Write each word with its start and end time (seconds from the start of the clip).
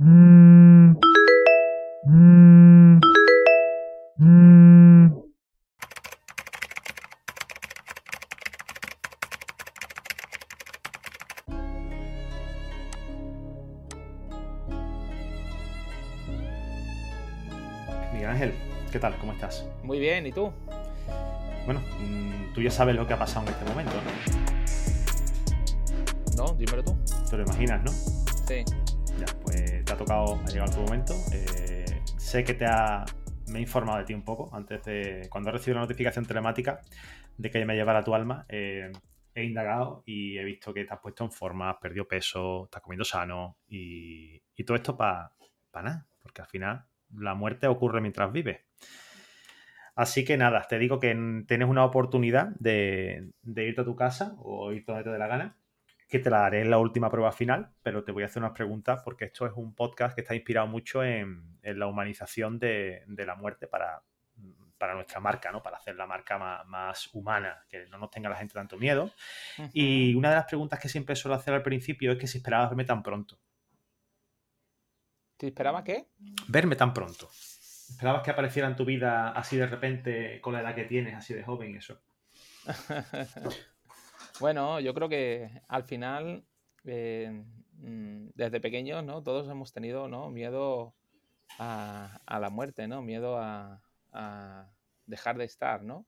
Miguel 0.00 0.96
Ángel, 18.26 18.54
¿qué 18.90 18.98
tal? 18.98 19.18
¿Cómo 19.18 19.32
estás? 19.32 19.66
Muy 19.82 19.98
bien, 19.98 20.26
¿y 20.26 20.32
tú? 20.32 20.50
Bueno, 21.66 21.82
mm, 22.00 22.54
tú 22.54 22.62
ya 22.62 22.70
sabes 22.70 22.96
lo 22.96 23.06
que 23.06 23.12
ha 23.12 23.18
pasado 23.18 23.46
en 23.46 23.52
este 23.52 23.66
momento, 23.66 23.92
¿no? 26.36 26.42
No, 26.46 26.54
dímelo 26.54 26.82
tú. 26.84 26.96
Te 27.28 27.36
lo 27.36 27.42
imaginas, 27.42 27.82
¿no? 27.82 27.90
Sí. 28.48 28.64
Ya, 29.18 29.26
pues 29.42 29.84
te 29.84 29.92
ha 29.92 29.96
tocado, 29.96 30.40
ha 30.44 30.46
llegado 30.46 30.72
tu 30.72 30.80
momento. 30.80 31.14
Eh, 31.32 32.02
sé 32.16 32.44
que 32.44 32.54
te 32.54 32.66
ha, 32.66 33.04
me 33.48 33.58
he 33.58 33.62
informado 33.62 33.98
de 33.98 34.04
ti 34.04 34.14
un 34.14 34.24
poco 34.24 34.54
antes 34.54 34.82
de, 34.84 35.28
cuando 35.30 35.50
he 35.50 35.52
recibido 35.52 35.76
la 35.76 35.82
notificación 35.82 36.24
telemática 36.24 36.80
de 37.36 37.50
que 37.50 37.64
me 37.64 37.74
llevara 37.74 38.04
tu 38.04 38.14
alma. 38.14 38.46
eh, 38.48 38.92
he 39.34 39.44
indagado 39.44 40.02
y 40.06 40.38
he 40.38 40.44
visto 40.44 40.74
que 40.74 40.84
te 40.84 40.92
has 40.92 41.00
puesto 41.00 41.24
en 41.24 41.32
forma, 41.32 41.70
has 41.70 41.76
perdido 41.76 42.06
peso, 42.06 42.64
estás 42.64 42.82
comiendo 42.82 43.04
sano 43.04 43.58
y, 43.68 44.40
todo 44.66 44.76
esto 44.76 44.94
para 44.94 45.32
nada, 45.72 46.06
porque 46.20 46.42
al 46.42 46.48
final 46.48 46.84
la 47.16 47.34
muerte 47.34 47.66
ocurre 47.66 48.02
mientras 48.02 48.30
vives. 48.30 48.60
Así 49.94 50.24
que 50.24 50.36
nada, 50.36 50.66
te 50.68 50.78
digo 50.78 51.00
que 51.00 51.14
tienes 51.46 51.68
una 51.68 51.84
oportunidad 51.84 52.48
de, 52.58 53.30
de 53.42 53.66
irte 53.66 53.80
a 53.80 53.84
tu 53.84 53.96
casa 53.96 54.34
o 54.38 54.72
irte 54.72 54.92
donde 54.92 55.04
te 55.04 55.10
dé 55.10 55.18
la 55.18 55.26
gana, 55.26 55.56
que 56.10 56.18
te 56.18 56.28
la 56.28 56.44
haré 56.44 56.60
en 56.60 56.70
la 56.70 56.78
última 56.78 57.08
prueba 57.08 57.30
final, 57.30 57.72
pero 57.82 58.02
te 58.02 58.10
voy 58.10 58.24
a 58.24 58.26
hacer 58.26 58.42
unas 58.42 58.52
preguntas 58.52 59.00
porque 59.04 59.26
esto 59.26 59.46
es 59.46 59.52
un 59.54 59.74
podcast 59.74 60.14
que 60.14 60.22
está 60.22 60.34
inspirado 60.34 60.66
mucho 60.66 61.04
en, 61.04 61.58
en 61.62 61.78
la 61.78 61.86
humanización 61.86 62.58
de, 62.58 63.04
de 63.06 63.24
la 63.24 63.36
muerte 63.36 63.68
para, 63.68 64.02
para 64.76 64.94
nuestra 64.94 65.20
marca, 65.20 65.52
¿no? 65.52 65.62
Para 65.62 65.76
hacer 65.76 65.94
la 65.94 66.06
marca 66.06 66.36
más, 66.36 66.66
más 66.66 67.14
humana, 67.14 67.64
que 67.68 67.86
no 67.86 67.98
nos 67.98 68.10
tenga 68.10 68.28
la 68.28 68.36
gente 68.36 68.54
tanto 68.54 68.76
miedo. 68.76 69.12
Y 69.72 70.14
una 70.14 70.30
de 70.30 70.36
las 70.36 70.46
preguntas 70.46 70.80
que 70.80 70.88
siempre 70.88 71.14
suelo 71.14 71.36
hacer 71.36 71.54
al 71.54 71.62
principio 71.62 72.12
es 72.12 72.18
que 72.18 72.26
si 72.26 72.38
esperabas 72.38 72.70
verme 72.70 72.84
tan 72.84 73.02
pronto. 73.02 73.38
¿Te 75.36 75.46
esperaba 75.46 75.84
qué? 75.84 76.08
Verme 76.48 76.74
tan 76.76 76.92
pronto. 76.92 77.30
¿Esperabas 77.30 78.22
que 78.22 78.30
apareciera 78.30 78.66
en 78.68 78.76
tu 78.76 78.84
vida 78.84 79.30
así 79.30 79.56
de 79.56 79.66
repente, 79.66 80.40
con 80.40 80.54
la 80.54 80.60
edad 80.60 80.74
que 80.74 80.84
tienes, 80.84 81.14
así 81.14 81.34
de 81.34 81.44
joven, 81.44 81.76
eso? 81.76 82.00
bueno, 84.40 84.80
yo 84.80 84.94
creo 84.94 85.08
que 85.08 85.50
al 85.68 85.84
final, 85.84 86.44
eh, 86.84 87.44
mm, 87.74 88.30
desde 88.34 88.60
pequeños, 88.60 89.04
¿no? 89.04 89.22
Todos 89.22 89.48
hemos 89.48 89.72
tenido, 89.72 90.08
¿no? 90.08 90.30
Miedo 90.30 90.94
a, 91.58 92.20
a 92.26 92.40
la 92.40 92.50
muerte, 92.50 92.88
¿no? 92.88 93.02
Miedo 93.02 93.36
a, 93.38 93.82
a 94.12 94.70
dejar 95.06 95.38
de 95.38 95.44
estar, 95.44 95.82
¿no? 95.82 96.06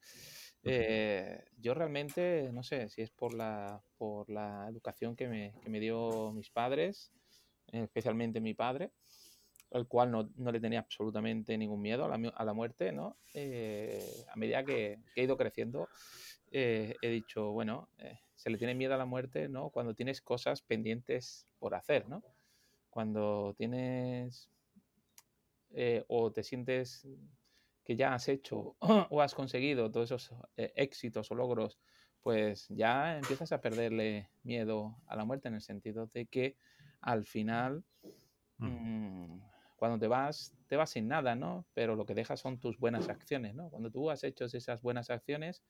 Eh, 0.64 1.44
yo 1.58 1.75
realmente, 1.75 2.50
no 2.53 2.62
sé 2.62 2.88
si 2.88 3.03
es 3.03 3.10
por 3.10 3.34
la, 3.34 3.83
por 3.98 4.30
la 4.30 4.66
educación 4.69 5.16
que 5.16 5.28
me, 5.28 5.53
que 5.62 5.70
me 5.70 5.80
dio 5.80 6.33
mis 6.33 6.50
padres, 6.50 7.12
especialmente 7.72 8.41
mi 8.41 8.55
padre, 8.55 8.92
el 9.73 9.87
cual 9.87 10.11
no, 10.11 10.31
no 10.37 10.53
le 10.53 10.61
tenía 10.61 10.81
absolutamente 10.81 11.56
ningún 11.56 11.81
miedo 11.81 12.05
a 12.05 12.17
la, 12.17 12.28
a 12.28 12.45
la 12.45 12.53
muerte, 12.53 12.92
¿no? 12.92 13.17
Eh, 13.34 14.05
a 14.28 14.37
medida 14.37 14.65
que, 14.65 14.98
que 15.15 15.20
he 15.20 15.25
ido 15.25 15.37
creciendo, 15.37 15.89
eh, 16.51 16.97
he 17.01 17.09
dicho, 17.09 17.53
bueno, 17.53 17.89
eh, 17.98 18.19
se 18.34 18.50
le 18.50 18.59
tiene 18.59 18.75
miedo 18.75 18.95
a 18.95 18.98
la 18.98 19.06
muerte, 19.06 19.48
¿no? 19.48 19.70
Cuando 19.70 19.95
tienes 19.95 20.20
cosas 20.20 20.62
pendientes 20.62 21.47
por 21.59 21.75
hacer, 21.75 22.09
¿no? 22.09 22.23
Cuando 22.91 23.55
tienes 23.56 24.48
o 26.09 26.31
te 26.31 26.43
sientes 26.43 27.09
que 27.83 27.97
ya 27.97 28.12
has 28.12 28.28
hecho 28.28 28.77
o 28.81 29.22
has 29.22 29.34
conseguido 29.34 29.91
todos 29.91 30.10
esos 30.10 30.31
éxitos 30.56 31.31
o 31.31 31.34
logros, 31.34 31.78
pues 32.22 32.69
ya 32.69 33.16
empiezas 33.16 33.53
a 33.53 33.60
perderle 33.62 34.28
miedo 34.43 34.97
a 35.06 35.16
la 35.16 35.25
muerte 35.25 35.49
en 35.49 35.54
el 35.54 35.62
sentido 35.62 36.09
de 36.12 36.27
que 36.27 36.56
al 37.00 37.25
final 37.25 37.84
Mm. 38.62 39.41
Cuando 39.82 39.98
te 39.98 40.06
vas, 40.06 40.54
te 40.69 40.76
vas 40.76 40.91
sin 40.91 41.09
nada, 41.09 41.34
¿no? 41.34 41.66
Pero 41.75 41.97
lo 41.97 42.06
que 42.06 42.15
dejas 42.15 42.38
son 42.38 42.60
tus 42.60 42.78
buenas 42.78 43.09
acciones, 43.09 43.56
¿no? 43.56 43.69
Cuando 43.69 43.91
tú 43.91 44.10
has 44.10 44.22
hecho 44.22 44.44
esas 44.44 44.81
buenas 44.81 45.10
acciones, 45.10 45.65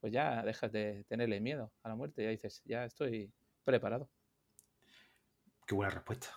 pues 0.00 0.12
ya 0.12 0.42
dejas 0.42 0.70
de 0.70 1.06
tenerle 1.08 1.40
miedo 1.40 1.72
a 1.82 1.88
la 1.88 1.94
muerte, 1.94 2.24
ya 2.24 2.28
dices, 2.28 2.60
ya 2.66 2.84
estoy 2.84 3.32
preparado. 3.64 4.10
Qué 5.66 5.74
buena 5.74 5.88
respuesta. 5.88 6.28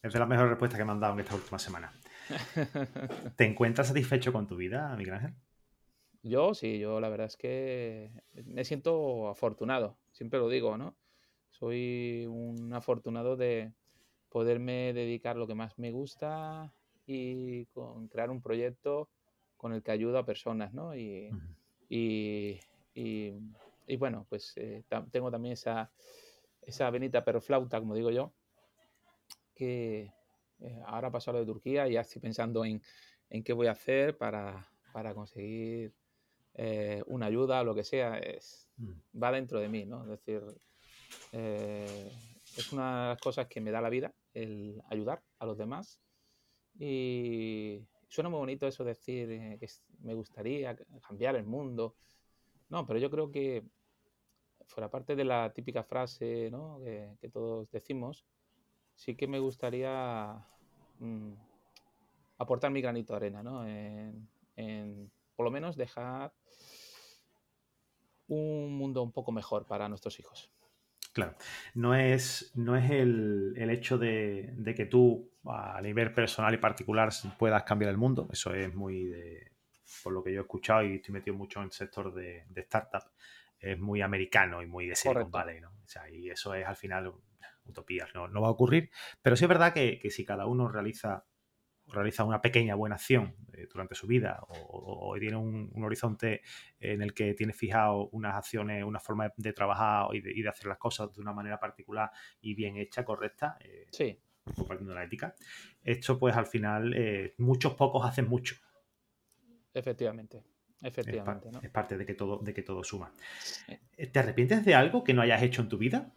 Es 0.00 0.12
de 0.12 0.20
las 0.20 0.28
mejores 0.28 0.50
respuestas 0.50 0.78
que 0.78 0.84
me 0.84 0.92
han 0.92 1.00
dado 1.00 1.14
en 1.14 1.20
esta 1.20 1.34
última 1.34 1.58
semana. 1.58 1.92
¿Te 3.36 3.44
encuentras 3.44 3.88
satisfecho 3.88 4.32
con 4.32 4.46
tu 4.46 4.54
vida, 4.54 4.94
Miguel 4.94 5.14
Ángel? 5.14 5.34
Yo 6.22 6.54
sí, 6.54 6.78
yo 6.78 7.00
la 7.00 7.08
verdad 7.08 7.26
es 7.26 7.36
que 7.36 8.12
me 8.44 8.64
siento 8.64 9.28
afortunado, 9.28 9.98
siempre 10.12 10.38
lo 10.38 10.48
digo, 10.48 10.78
¿no? 10.78 10.96
Soy 11.50 12.26
un 12.28 12.72
afortunado 12.72 13.36
de 13.36 13.72
poderme 14.30 14.92
dedicar 14.92 15.36
lo 15.36 15.46
que 15.46 15.54
más 15.54 15.78
me 15.78 15.90
gusta 15.90 16.72
y 17.06 17.66
con 17.66 18.08
crear 18.08 18.30
un 18.30 18.42
proyecto 18.42 19.08
con 19.56 19.72
el 19.72 19.82
que 19.82 19.90
ayudo 19.90 20.18
a 20.18 20.26
personas, 20.26 20.72
¿no? 20.72 20.94
Y, 20.94 21.30
y, 21.88 22.60
y- 22.94 23.32
y 23.86 23.96
bueno, 23.96 24.26
pues 24.28 24.52
eh, 24.56 24.84
tengo 25.10 25.30
también 25.30 25.54
esa, 25.54 25.90
esa 26.62 26.90
venita 26.90 27.24
pero 27.24 27.40
flauta, 27.40 27.78
como 27.80 27.94
digo 27.94 28.10
yo, 28.10 28.32
que 29.54 30.12
eh, 30.60 30.82
ahora 30.86 31.10
paso 31.10 31.30
a 31.30 31.34
lo 31.34 31.40
de 31.40 31.46
Turquía 31.46 31.88
y 31.88 31.92
ya 31.94 32.02
estoy 32.02 32.20
pensando 32.20 32.64
en, 32.64 32.82
en 33.30 33.42
qué 33.42 33.52
voy 33.52 33.66
a 33.66 33.72
hacer 33.72 34.16
para, 34.16 34.68
para 34.92 35.14
conseguir 35.14 35.92
eh, 36.54 37.02
una 37.06 37.26
ayuda 37.26 37.60
o 37.60 37.64
lo 37.64 37.74
que 37.74 37.84
sea. 37.84 38.18
Es, 38.18 38.66
Mm. 38.76 39.18
va 39.20 39.32
dentro 39.32 39.58
de 39.58 39.68
mí, 39.68 39.84
¿no? 39.86 40.04
Es 40.04 40.10
decir, 40.10 40.42
es 42.60 42.72
una 42.72 43.02
de 43.02 43.08
las 43.10 43.20
cosas 43.20 43.46
que 43.46 43.60
me 43.60 43.70
da 43.70 43.80
la 43.80 43.90
vida, 43.90 44.12
el 44.34 44.82
ayudar 44.90 45.22
a 45.38 45.46
los 45.46 45.56
demás. 45.56 46.00
Y 46.78 47.80
suena 48.08 48.30
muy 48.30 48.38
bonito 48.38 48.66
eso 48.66 48.84
de 48.84 48.90
decir 48.90 49.30
eh, 49.30 49.58
que 49.60 49.68
me 50.00 50.14
gustaría 50.14 50.76
cambiar 51.06 51.36
el 51.36 51.44
mundo. 51.44 51.96
No, 52.68 52.86
pero 52.86 52.98
yo 52.98 53.10
creo 53.10 53.30
que 53.30 53.64
fuera 54.66 54.90
parte 54.90 55.16
de 55.16 55.24
la 55.24 55.52
típica 55.52 55.82
frase 55.82 56.50
¿no? 56.50 56.80
que, 56.82 57.28
todos 57.32 57.70
decimos, 57.70 58.26
sí 58.94 59.14
que 59.14 59.26
me 59.26 59.38
gustaría 59.38 60.44
mm, 60.98 61.32
aportar 62.38 62.70
mi 62.70 62.82
granito 62.82 63.14
de 63.14 63.16
arena, 63.16 63.42
¿no? 63.42 63.66
En 63.66 65.10
por 65.38 65.44
lo 65.44 65.52
menos 65.52 65.76
dejar 65.76 66.34
un 68.26 68.76
mundo 68.76 69.04
un 69.04 69.12
poco 69.12 69.30
mejor 69.30 69.66
para 69.66 69.88
nuestros 69.88 70.18
hijos. 70.18 70.50
Claro, 71.18 71.34
no 71.74 71.96
es, 71.96 72.52
no 72.54 72.76
es 72.76 72.88
el, 72.92 73.52
el 73.56 73.70
hecho 73.70 73.98
de, 73.98 74.50
de 74.52 74.72
que 74.72 74.86
tú 74.86 75.32
a 75.46 75.80
nivel 75.82 76.14
personal 76.14 76.54
y 76.54 76.58
particular 76.58 77.10
puedas 77.36 77.64
cambiar 77.64 77.90
el 77.90 77.96
mundo, 77.96 78.28
eso 78.32 78.54
es 78.54 78.72
muy 78.72 79.06
de, 79.06 79.50
por 80.04 80.12
lo 80.12 80.22
que 80.22 80.32
yo 80.32 80.38
he 80.38 80.42
escuchado 80.42 80.84
y 80.84 80.94
estoy 80.94 81.14
metido 81.14 81.36
mucho 81.36 81.58
en 81.58 81.64
el 81.64 81.72
sector 81.72 82.14
de, 82.14 82.44
de 82.48 82.60
startup, 82.60 83.02
es 83.58 83.76
muy 83.80 84.00
americano 84.00 84.62
y 84.62 84.66
muy 84.66 84.86
de 84.86 84.94
Silicon. 84.94 85.28
Valley, 85.28 85.60
¿no? 85.60 85.70
O 85.70 85.88
sea, 85.88 86.08
y 86.08 86.30
eso 86.30 86.54
es 86.54 86.64
al 86.64 86.76
final 86.76 87.12
utopías, 87.64 88.10
no, 88.14 88.28
no 88.28 88.42
va 88.42 88.46
a 88.46 88.52
ocurrir, 88.52 88.88
pero 89.20 89.34
sí 89.34 89.44
es 89.44 89.48
verdad 89.48 89.72
que, 89.72 89.98
que 89.98 90.10
si 90.10 90.24
cada 90.24 90.46
uno 90.46 90.68
realiza 90.68 91.24
realiza 91.92 92.24
una 92.24 92.40
pequeña 92.40 92.74
buena 92.74 92.96
acción 92.96 93.34
eh, 93.52 93.66
durante 93.72 93.94
su 93.94 94.06
vida 94.06 94.40
o, 94.48 95.14
tiene 95.18 95.36
un, 95.36 95.70
un 95.72 95.84
horizonte 95.84 96.42
en 96.80 97.02
el 97.02 97.14
que 97.14 97.34
tiene 97.34 97.52
fijado 97.52 98.08
unas 98.10 98.34
acciones, 98.36 98.84
una 98.84 99.00
forma 99.00 99.28
de, 99.28 99.34
de 99.36 99.52
trabajar 99.52 100.14
y 100.14 100.20
de, 100.20 100.32
y 100.32 100.42
de 100.42 100.48
hacer 100.48 100.66
las 100.66 100.78
cosas 100.78 101.12
de 101.12 101.20
una 101.20 101.32
manera 101.32 101.58
particular 101.58 102.10
y 102.40 102.54
bien 102.54 102.76
hecha, 102.76 103.04
correcta, 103.04 103.56
eh, 103.60 103.86
Sí, 103.90 104.18
compartiendo 104.54 104.94
la 104.94 105.04
ética, 105.04 105.34
esto 105.82 106.18
pues 106.18 106.36
al 106.36 106.46
final 106.46 106.94
eh, 106.96 107.34
muchos 107.38 107.74
pocos 107.74 108.04
hacen 108.06 108.28
mucho. 108.28 108.56
efectivamente. 109.74 110.44
Es, 111.04 111.16
par- 111.22 111.42
Efectivamente, 111.42 111.50
¿no? 111.50 111.60
es 111.60 111.70
parte 111.70 111.96
de 111.96 112.06
que 112.06 112.14
todo, 112.14 112.38
de 112.38 112.54
que 112.54 112.62
todo 112.62 112.84
suma. 112.84 113.12
¿Te 114.12 114.18
arrepientes 114.18 114.64
de 114.64 114.74
algo 114.74 115.04
que 115.04 115.14
no 115.14 115.22
hayas 115.22 115.42
hecho 115.42 115.62
en 115.62 115.68
tu 115.68 115.78
vida? 115.78 116.14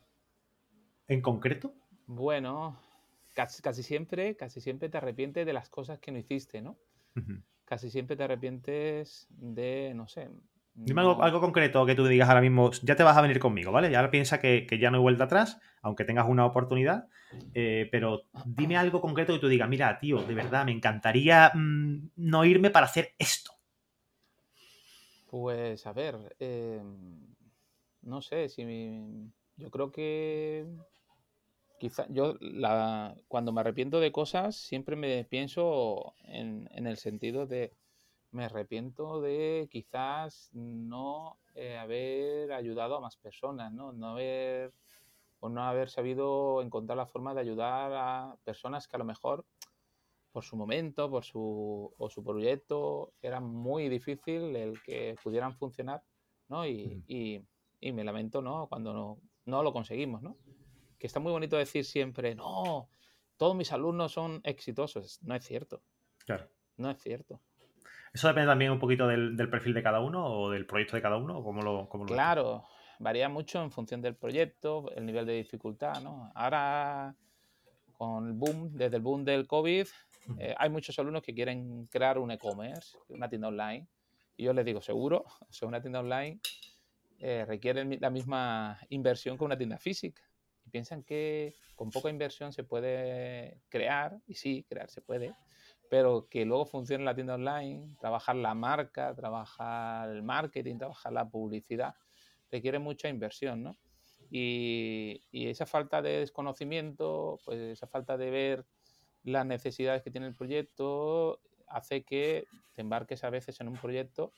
¿En 1.07 1.21
concreto? 1.21 1.75
Bueno, 2.05 2.77
casi, 3.41 3.61
casi 3.63 3.81
siempre, 3.83 4.35
casi 4.35 4.61
siempre 4.61 4.87
te 4.89 4.97
arrepientes 4.97 5.45
de 5.47 5.53
las 5.53 5.67
cosas 5.69 5.99
que 5.99 6.11
no 6.11 6.19
hiciste, 6.19 6.61
¿no? 6.61 6.77
Casi 7.65 7.89
siempre 7.89 8.15
te 8.15 8.23
arrepientes 8.23 9.27
de, 9.29 9.93
no 9.95 10.07
sé. 10.07 10.29
Dime 10.75 11.01
no- 11.01 11.09
algo, 11.09 11.23
algo 11.23 11.41
concreto 11.41 11.85
que 11.85 11.95
tú 11.95 12.05
digas 12.05 12.29
ahora 12.29 12.41
mismo, 12.41 12.69
ya 12.83 12.95
te 12.95 13.01
vas 13.03 13.17
a 13.17 13.21
venir 13.21 13.39
conmigo, 13.39 13.71
¿vale? 13.71 13.89
Ya 13.89 13.97
ahora 13.99 14.11
piensa 14.11 14.39
que, 14.39 14.67
que 14.67 14.77
ya 14.77 14.91
no 14.91 14.97
hay 14.97 15.01
vuelta 15.01 15.23
atrás, 15.23 15.59
aunque 15.81 16.05
tengas 16.05 16.27
una 16.29 16.45
oportunidad, 16.45 17.07
eh, 17.55 17.89
pero 17.91 18.23
dime 18.45 18.77
algo 18.77 19.01
concreto 19.01 19.33
que 19.33 19.39
tú 19.39 19.47
digas, 19.47 19.67
mira, 19.69 19.99
tío, 19.99 20.21
de 20.23 20.35
verdad, 20.35 20.63
me 20.65 20.71
encantaría 20.71 21.51
mm, 21.55 22.09
no 22.17 22.45
irme 22.45 22.69
para 22.69 22.85
hacer 22.85 23.15
esto. 23.17 23.51
Pues 25.31 25.87
a 25.87 25.93
ver, 25.93 26.35
eh, 26.39 26.81
no 28.03 28.21
sé, 28.21 28.49
si 28.49 28.65
mi- 28.65 29.31
yo 29.57 29.71
creo 29.71 29.91
que 29.91 30.65
quizá 31.81 32.05
yo 32.09 32.35
la, 32.41 33.15
cuando 33.27 33.51
me 33.51 33.61
arrepiento 33.61 33.99
de 33.99 34.11
cosas 34.11 34.55
siempre 34.55 34.95
me 34.95 35.25
pienso 35.25 36.13
en, 36.25 36.69
el 36.75 36.97
sentido 36.97 37.47
de 37.47 37.73
me 38.29 38.45
arrepiento 38.45 39.19
de 39.19 39.67
quizás 39.71 40.51
no 40.53 41.39
eh, 41.55 41.79
haber 41.79 42.51
ayudado 42.53 42.95
a 42.95 43.01
más 43.01 43.17
personas, 43.17 43.73
¿no? 43.73 43.93
No 43.93 44.09
haber 44.09 44.71
o 45.39 45.49
no 45.49 45.63
haber 45.63 45.89
sabido 45.89 46.61
encontrar 46.61 46.99
la 46.99 47.07
forma 47.07 47.33
de 47.33 47.41
ayudar 47.41 47.91
a 47.95 48.35
personas 48.43 48.87
que 48.87 48.97
a 48.97 48.99
lo 48.99 49.05
mejor 49.05 49.43
por 50.31 50.43
su 50.43 50.55
momento, 50.55 51.09
por 51.09 51.23
su, 51.23 51.91
o 51.97 52.09
su 52.11 52.23
proyecto, 52.23 53.11
era 53.23 53.39
muy 53.39 53.89
difícil 53.89 54.55
el 54.55 54.83
que 54.83 55.15
pudieran 55.23 55.55
funcionar, 55.55 56.03
¿no? 56.47 56.63
Y, 56.67 57.03
y, 57.07 57.41
y 57.79 57.91
me 57.91 58.03
lamento, 58.03 58.39
¿no? 58.43 58.67
Cuando 58.67 58.93
no, 58.93 59.17
no 59.45 59.63
lo 59.63 59.73
conseguimos, 59.73 60.21
¿no? 60.21 60.37
Que 61.01 61.07
está 61.07 61.19
muy 61.19 61.31
bonito 61.31 61.57
decir 61.57 61.83
siempre, 61.83 62.35
no, 62.35 62.87
todos 63.35 63.55
mis 63.55 63.71
alumnos 63.71 64.11
son 64.11 64.39
exitosos. 64.43 65.19
No 65.23 65.33
es 65.33 65.43
cierto. 65.43 65.81
Claro. 66.27 66.47
No 66.77 66.91
es 66.91 67.01
cierto. 67.01 67.41
¿Eso 68.13 68.27
depende 68.27 68.47
también 68.47 68.71
un 68.71 68.77
poquito 68.77 69.07
del, 69.07 69.35
perfil 69.49 69.73
de 69.73 69.81
cada 69.81 69.99
uno 69.99 70.23
o 70.23 70.51
del 70.51 70.67
proyecto 70.67 70.95
de 70.95 71.01
cada 71.01 71.17
uno? 71.17 71.39
¿o 71.39 71.43
cómo 71.43 71.63
lo, 71.63 72.05
claro, 72.05 72.67
varía 72.99 73.29
mucho 73.29 73.63
en 73.63 73.71
función 73.71 73.99
del 73.99 74.15
proyecto, 74.15 74.91
el 74.95 75.07
nivel 75.07 75.25
de 75.25 75.33
dificultad. 75.33 76.03
¿no? 76.03 76.31
Ahora, 76.35 77.15
con 77.93 78.27
el 78.27 78.33
boom, 78.33 78.71
desde 78.71 78.97
el 78.97 79.01
boom 79.01 79.25
del 79.25 79.47
COVID, 79.47 79.87
eh, 80.37 80.53
hay 80.55 80.69
muchos 80.69 80.99
alumnos 80.99 81.23
que 81.23 81.33
quieren 81.33 81.87
crear 81.87 82.19
un 82.19 82.29
e-commerce, 82.29 82.95
una 83.07 83.27
tienda 83.27 83.47
online. 83.47 83.87
Y 84.37 84.43
yo 84.43 84.53
les 84.53 84.65
digo, 84.65 84.81
seguro, 84.81 85.25
o 85.61 85.65
una 85.65 85.81
tienda 85.81 85.99
online 86.01 86.39
eh, 87.17 87.43
requiere 87.47 87.85
la 87.99 88.11
misma 88.11 88.77
inversión 88.89 89.35
que 89.35 89.45
una 89.45 89.57
tienda 89.57 89.79
física 89.79 90.21
piensan 90.69 91.03
que 91.03 91.55
con 91.75 91.89
poca 91.89 92.09
inversión 92.09 92.53
se 92.53 92.63
puede 92.63 93.61
crear, 93.69 94.19
y 94.27 94.35
sí, 94.35 94.65
crear 94.67 94.89
se 94.89 95.01
puede, 95.01 95.33
pero 95.89 96.27
que 96.29 96.45
luego 96.45 96.65
funcione 96.65 97.03
la 97.03 97.15
tienda 97.15 97.35
online, 97.35 97.95
trabajar 97.99 98.35
la 98.35 98.53
marca, 98.53 99.13
trabajar 99.15 100.09
el 100.09 100.23
marketing, 100.23 100.77
trabajar 100.77 101.11
la 101.11 101.27
publicidad, 101.29 101.95
requiere 102.49 102.79
mucha 102.79 103.09
inversión, 103.09 103.63
¿no? 103.63 103.77
Y, 104.29 105.21
esa 105.33 105.65
falta 105.65 106.01
de 106.01 106.19
desconocimiento, 106.19 107.39
pues 107.43 107.59
esa 107.59 107.87
falta 107.87 108.17
de 108.17 108.29
ver 108.29 108.65
las 109.23 109.45
necesidades 109.45 110.01
que 110.01 110.11
tiene 110.11 110.27
el 110.27 110.35
proyecto, 110.35 111.41
hace 111.67 112.03
que 112.03 112.45
te 112.73 112.81
embarques 112.81 113.23
a 113.23 113.29
veces 113.29 113.59
en 113.59 113.67
un 113.67 113.75
proyecto 113.75 114.31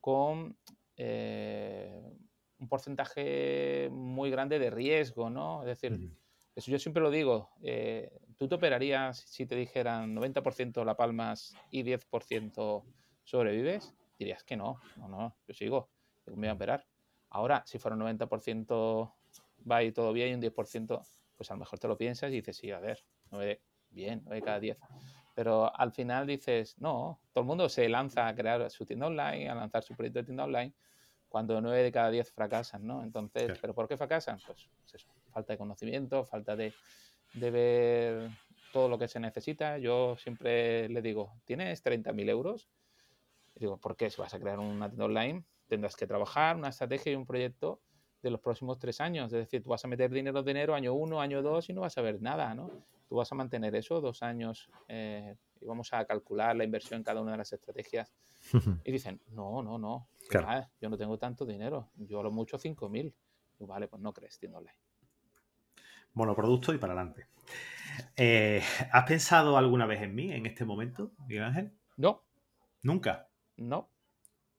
con 0.00 0.58
eh, 0.96 2.12
un 2.60 2.68
porcentaje 2.68 3.88
muy 3.90 4.30
grande 4.30 4.58
de 4.58 4.70
riesgo, 4.70 5.30
¿no? 5.30 5.62
Es 5.62 5.80
decir, 5.80 6.10
eso 6.54 6.70
yo 6.70 6.78
siempre 6.78 7.02
lo 7.02 7.10
digo, 7.10 7.50
eh, 7.62 8.20
tú 8.36 8.48
te 8.48 8.54
operarías 8.54 9.18
si 9.18 9.46
te 9.46 9.56
dijeran 9.56 10.14
90% 10.14 10.84
la 10.84 10.96
palmas 10.96 11.56
y 11.70 11.82
10% 11.82 12.84
sobrevives, 13.24 13.94
dirías 14.18 14.44
que 14.44 14.56
no, 14.56 14.78
no, 14.96 15.08
no, 15.08 15.36
yo 15.48 15.54
sigo, 15.54 15.90
me 16.26 16.34
voy 16.34 16.48
a 16.48 16.52
operar. 16.52 16.86
Ahora, 17.30 17.62
si 17.64 17.78
fuera 17.78 17.96
un 17.96 18.02
90% 18.02 19.12
va 19.70 19.82
y 19.82 19.92
todo 19.92 20.12
bien 20.12 20.30
y 20.30 20.34
un 20.34 20.42
10%, 20.42 21.02
pues 21.36 21.50
a 21.50 21.54
lo 21.54 21.60
mejor 21.60 21.78
te 21.78 21.88
lo 21.88 21.96
piensas 21.96 22.30
y 22.30 22.34
dices, 22.34 22.56
sí, 22.56 22.70
a 22.70 22.80
ver, 22.80 23.02
9, 23.30 23.62
bien, 23.88 24.22
9 24.24 24.42
cada 24.42 24.60
10. 24.60 24.80
Pero 25.34 25.74
al 25.74 25.92
final 25.92 26.26
dices, 26.26 26.76
no, 26.78 27.20
todo 27.32 27.42
el 27.42 27.46
mundo 27.46 27.68
se 27.68 27.88
lanza 27.88 28.28
a 28.28 28.34
crear 28.34 28.70
su 28.70 28.84
tienda 28.84 29.06
online, 29.06 29.48
a 29.48 29.54
lanzar 29.54 29.82
su 29.82 29.94
proyecto 29.94 30.18
de 30.18 30.24
tienda 30.24 30.44
online, 30.44 30.74
cuando 31.30 31.60
nueve 31.60 31.82
de 31.82 31.92
cada 31.92 32.10
diez 32.10 32.30
fracasan, 32.32 32.84
¿no? 32.86 33.02
Entonces, 33.02 33.56
¿pero 33.60 33.72
por 33.72 33.88
qué 33.88 33.96
fracasan? 33.96 34.38
Pues, 34.44 34.68
pues, 34.80 34.94
eso, 34.94 35.08
falta 35.32 35.52
de 35.52 35.58
conocimiento, 35.58 36.24
falta 36.24 36.56
de, 36.56 36.74
ver 37.34 38.28
todo 38.72 38.88
lo 38.88 38.98
que 38.98 39.06
se 39.06 39.20
necesita. 39.20 39.78
Yo 39.78 40.16
siempre 40.16 40.88
le 40.88 41.00
digo, 41.00 41.32
¿tienes 41.44 41.82
30.000 41.84 42.28
euros? 42.28 42.68
Y 43.54 43.60
digo, 43.60 43.78
¿por 43.78 43.96
qué? 43.96 44.10
Si 44.10 44.20
vas 44.20 44.34
a 44.34 44.40
crear 44.40 44.58
una 44.58 44.88
tienda 44.88 45.04
online, 45.04 45.44
tendrás 45.68 45.94
que 45.94 46.06
trabajar 46.06 46.56
una 46.56 46.70
estrategia 46.70 47.12
y 47.12 47.14
un 47.14 47.26
proyecto 47.26 47.80
de 48.22 48.30
los 48.30 48.40
próximos 48.40 48.80
tres 48.80 49.00
años. 49.00 49.32
Es 49.32 49.38
decir, 49.38 49.62
tú 49.62 49.70
vas 49.70 49.84
a 49.84 49.88
meter 49.88 50.10
dinero, 50.10 50.42
dinero, 50.42 50.74
año 50.74 50.94
uno, 50.94 51.20
año 51.20 51.42
dos 51.42 51.70
y 51.70 51.72
no 51.72 51.82
vas 51.82 51.96
a 51.96 52.02
ver 52.02 52.20
nada, 52.20 52.54
¿no? 52.54 52.70
Tú 53.10 53.16
vas 53.16 53.32
a 53.32 53.34
mantener 53.34 53.74
eso 53.74 54.00
dos 54.00 54.22
años 54.22 54.70
eh, 54.86 55.34
y 55.60 55.66
vamos 55.66 55.92
a 55.92 56.04
calcular 56.04 56.54
la 56.54 56.62
inversión 56.62 56.98
en 56.98 57.02
cada 57.02 57.20
una 57.20 57.32
de 57.32 57.38
las 57.38 57.52
estrategias. 57.52 58.14
y 58.84 58.92
dicen, 58.92 59.20
no, 59.32 59.64
no, 59.64 59.78
no, 59.78 60.08
yo 60.80 60.88
no 60.88 60.96
tengo 60.96 61.18
tanto 61.18 61.44
dinero, 61.44 61.90
yo 61.96 62.20
a 62.20 62.22
lo 62.22 62.30
mucho 62.30 62.56
5.000. 62.56 63.12
Vale, 63.58 63.88
pues 63.88 64.00
no 64.00 64.12
crees, 64.12 64.38
tienda 64.38 64.58
online. 64.58 64.78
Monoproducto 66.12 66.72
y 66.72 66.78
para 66.78 66.92
adelante. 66.92 67.26
Eh, 68.14 68.62
¿Has 68.92 69.04
pensado 69.06 69.58
alguna 69.58 69.86
vez 69.86 70.02
en 70.02 70.14
mí 70.14 70.30
en 70.32 70.46
este 70.46 70.64
momento, 70.64 71.10
Miguel 71.26 71.42
Ángel? 71.42 71.72
No. 71.96 72.22
¿Nunca? 72.84 73.28
No. 73.56 73.90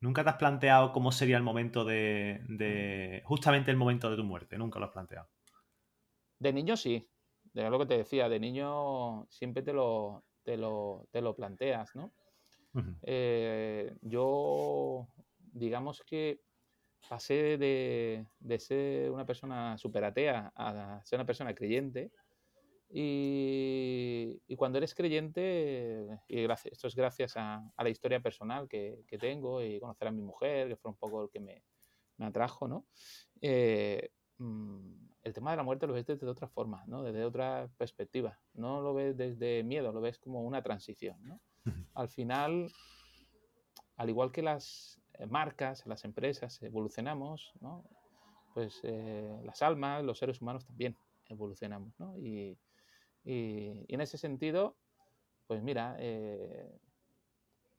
¿Nunca 0.01 0.25
te 0.25 0.29
has 0.29 0.35
planteado 0.35 0.91
cómo 0.91 1.13
sería 1.13 1.37
el 1.37 1.43
momento 1.43 1.85
de, 1.85 3.21
justamente 3.23 3.71
el 3.71 3.77
momento 3.77 4.09
de 4.09 4.17
tu 4.17 4.25
muerte? 4.25 4.57
Nunca 4.57 4.77
lo 4.77 4.87
has 4.87 4.91
planteado. 4.91 5.29
De 6.37 6.51
niño 6.51 6.75
sí. 6.75 7.07
De 7.53 7.69
lo 7.69 7.79
que 7.79 7.85
te 7.85 7.97
decía, 7.97 8.29
de 8.29 8.39
niño 8.39 9.25
siempre 9.29 9.61
te 9.61 9.73
lo, 9.73 10.23
te 10.43 10.57
lo, 10.57 11.07
te 11.11 11.21
lo 11.21 11.35
planteas, 11.35 11.95
¿no? 11.95 12.13
Eh, 13.03 13.93
yo, 14.01 15.07
digamos 15.37 16.01
que 16.03 16.41
pasé 17.09 17.57
de, 17.57 18.59
ser 18.59 19.11
una 19.11 19.25
persona 19.25 19.77
super 19.77 20.03
atea 20.05 20.51
a 20.55 21.01
ser 21.03 21.17
una 21.17 21.25
persona 21.25 21.53
creyente. 21.53 22.11
Y, 22.93 24.39
cuando 24.57 24.77
eres 24.77 24.93
creyente, 24.93 26.07
y 26.27 26.43
gracias, 26.43 26.73
esto 26.73 26.87
es 26.87 26.95
gracias 26.95 27.33
a, 27.35 27.63
la 27.77 27.89
historia 27.89 28.21
personal 28.21 28.67
que, 28.67 29.03
tengo 29.19 29.61
y 29.61 29.79
conocer 29.79 30.07
a 30.07 30.11
mi 30.11 30.21
mujer, 30.21 30.67
que 30.67 30.75
fue 30.75 30.91
un 30.91 30.97
poco 30.97 31.23
el 31.23 31.29
que 31.29 31.39
me, 31.39 31.63
atrajo, 32.19 32.67
¿no? 32.67 32.85
Eh, 33.41 34.11
mm, 34.37 35.10
el 35.23 35.33
tema 35.33 35.51
de 35.51 35.57
la 35.57 35.63
muerte 35.63 35.87
lo 35.87 35.93
ves 35.93 36.05
desde 36.05 36.27
otra 36.27 36.47
forma, 36.47 36.83
¿no? 36.87 37.03
Desde 37.03 37.23
otra 37.23 37.69
perspectiva. 37.77 38.39
No 38.53 38.81
lo 38.81 38.93
ves 38.93 39.17
desde 39.17 39.63
miedo, 39.63 39.91
lo 39.91 40.01
ves 40.01 40.17
como 40.17 40.41
una 40.43 40.61
transición, 40.61 41.17
¿no? 41.23 41.41
Al 41.93 42.09
final, 42.09 42.71
al 43.97 44.09
igual 44.09 44.31
que 44.31 44.41
las 44.41 44.99
eh, 45.13 45.27
marcas, 45.27 45.85
las 45.85 46.05
empresas 46.05 46.61
evolucionamos, 46.63 47.53
¿no? 47.59 47.83
Pues 48.53 48.79
eh, 48.83 49.39
las 49.43 49.61
almas, 49.61 50.03
los 50.03 50.17
seres 50.17 50.41
humanos 50.41 50.65
también 50.65 50.97
evolucionamos, 51.27 51.97
¿no? 51.99 52.17
Y, 52.17 52.57
en 53.23 54.01
ese 54.01 54.17
sentido, 54.17 54.75
pues 55.45 55.61
mira, 55.61 55.95
eh, 55.99 56.75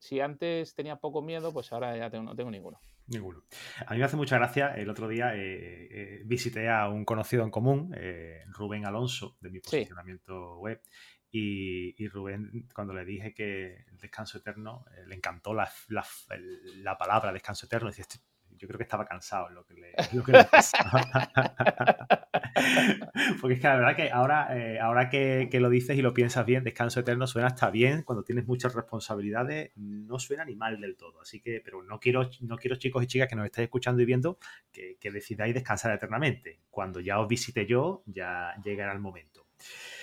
si 0.02 0.18
antes 0.18 0.74
tenía 0.74 0.96
poco 0.96 1.22
miedo, 1.22 1.52
pues 1.52 1.72
ahora 1.72 1.96
ya 1.96 2.10
no 2.20 2.34
tengo 2.34 2.50
ninguno. 2.50 2.80
Ninguno. 3.06 3.44
A 3.86 3.92
mí 3.92 4.00
me 4.00 4.04
hace 4.04 4.16
mucha 4.16 4.36
gracia. 4.36 4.74
El 4.74 4.90
otro 4.90 5.06
día 5.06 5.36
eh, 5.36 5.86
eh, 5.90 6.22
visité 6.24 6.68
a 6.68 6.88
un 6.88 7.04
conocido 7.04 7.44
en 7.44 7.52
común, 7.52 7.94
eh, 7.96 8.42
Rubén 8.48 8.84
Alonso, 8.84 9.36
de 9.40 9.50
mi 9.50 9.60
posicionamiento 9.60 10.58
web. 10.58 10.82
Y, 11.30 12.08
Rubén, 12.08 12.68
cuando 12.74 12.92
le 12.92 13.04
dije 13.04 13.32
que 13.32 13.84
el 13.92 13.96
descanso 13.96 14.38
eterno, 14.38 14.84
le 15.06 15.14
encantó 15.14 15.54
la, 15.54 15.70
la, 15.88 16.98
palabra 16.98 17.32
descanso 17.32 17.66
eterno. 17.66 17.88
Decía, 17.88 18.02
este 18.02 18.18
yo 18.62 18.68
creo 18.68 18.78
que 18.78 18.84
estaba 18.84 19.04
cansado 19.04 19.50
lo 19.50 19.66
que 19.66 19.74
le, 19.74 19.92
lo 20.12 20.22
que 20.22 20.32
Porque 23.40 23.54
es 23.54 23.60
que 23.60 23.66
la 23.66 23.74
verdad 23.74 23.96
que 23.96 24.12
ahora, 24.12 24.56
eh, 24.56 24.78
ahora 24.78 25.10
que, 25.10 25.48
lo 25.54 25.68
dices 25.68 25.98
y 25.98 26.02
lo 26.02 26.14
piensas 26.14 26.46
bien, 26.46 26.62
descanso 26.62 27.00
eterno 27.00 27.26
suena 27.26 27.48
hasta 27.48 27.70
bien 27.70 28.04
cuando 28.04 28.22
tienes 28.22 28.46
muchas 28.46 28.76
responsabilidades, 28.76 29.72
no 29.74 30.20
suena 30.20 30.44
ni 30.44 30.54
mal 30.54 30.80
del 30.80 30.96
todo. 30.96 31.20
Así 31.20 31.40
que, 31.40 31.60
pero 31.60 31.82
no 31.82 31.98
quiero, 31.98 32.30
no 32.42 32.56
quiero 32.56 32.76
chicos 32.76 33.02
y 33.02 33.08
chicas 33.08 33.26
que 33.28 33.34
nos 33.34 33.46
estéis 33.46 33.64
escuchando 33.64 34.00
y 34.00 34.04
viendo 34.04 34.38
que, 34.70 34.96
decidáis 35.10 35.54
descansar 35.54 35.92
eternamente. 35.92 36.60
Cuando 36.70 37.00
ya 37.00 37.18
os 37.18 37.26
visite 37.26 37.66
yo, 37.66 38.04
ya 38.06 38.54
llegará 38.62 38.92
el 38.92 39.00
momento. 39.00 39.48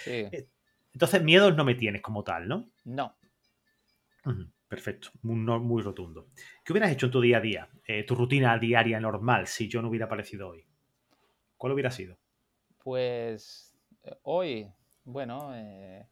Eh, 0.06 0.50
entonces, 0.94 1.24
miedos 1.24 1.56
no 1.56 1.63
me 1.63 1.75
tienes 1.75 2.01
como 2.01 2.25
tal, 2.25 2.50
¿no? 2.50 2.70
No. 2.84 3.16
Perfecto, 4.70 5.10
muy, 5.24 5.36
muy, 5.36 5.82
rotundo. 5.82 6.28
¿Qué 6.64 6.72
hubieras 6.72 6.92
hecho 6.92 7.08
en 7.08 7.12
tu 7.12 7.20
día 7.20 7.38
a 7.38 7.42
día, 7.42 7.70
eh, 7.88 8.04
tu 8.04 8.14
rutina 8.14 8.56
diaria 8.60 9.00
normal, 9.00 9.48
si 9.48 9.68
yo 9.68 9.82
no 9.82 9.90
hubiera 9.90 10.06
aparecido 10.06 10.50
hoy? 10.50 10.64
¿Cuál 11.58 11.74
hubiera 11.74 11.90
sido? 11.90 12.20
Pues 12.78 13.76
eh, 14.04 14.16
hoy, 14.22 14.72
bueno, 15.06 15.56
eh, 15.56 16.08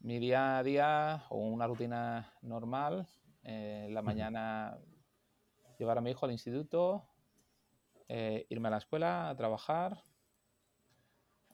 mi 0.00 0.18
día 0.18 0.58
a 0.58 0.62
día 0.62 1.24
o 1.30 1.38
una 1.38 1.66
rutina 1.66 2.34
normal, 2.42 3.08
la 3.42 4.02
mañana 4.02 4.76
llevar 5.78 5.96
a 5.96 6.00
mi 6.02 6.10
hijo 6.10 6.26
al 6.26 6.32
instituto, 6.32 7.08
irme 8.08 8.68
a 8.68 8.72
la 8.72 8.78
escuela 8.78 9.30
a 9.30 9.36
trabajar. 9.36 10.02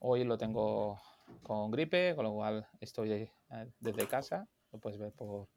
Hoy 0.00 0.24
lo 0.24 0.38
tengo 0.38 0.98
con 1.42 1.70
gripe, 1.70 2.16
con 2.16 2.24
lo 2.24 2.32
cual 2.32 2.66
estoy 2.80 3.30
desde 3.78 4.08
casa, 4.08 4.48
lo 4.72 4.78
puedes 4.78 4.98
ver 4.98 5.12
por, 5.12 5.48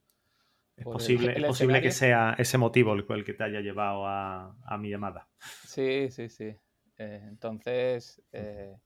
es 0.78 0.84
posible, 0.84 1.42
posible 1.48 1.82
que 1.82 1.92
sea 1.92 2.36
ese 2.38 2.58
motivo 2.58 2.94
el, 2.94 3.24
que 3.24 3.34
te 3.34 3.44
haya 3.44 3.62
llevado 3.62 4.06
a, 4.06 4.78
mi 4.78 4.90
llamada. 4.90 5.28
Sí, 5.66 6.10
sí, 6.10 6.28
sí. 6.28 6.56
Eh, 6.98 7.22
entonces, 7.28 8.22
eh, 8.34 8.78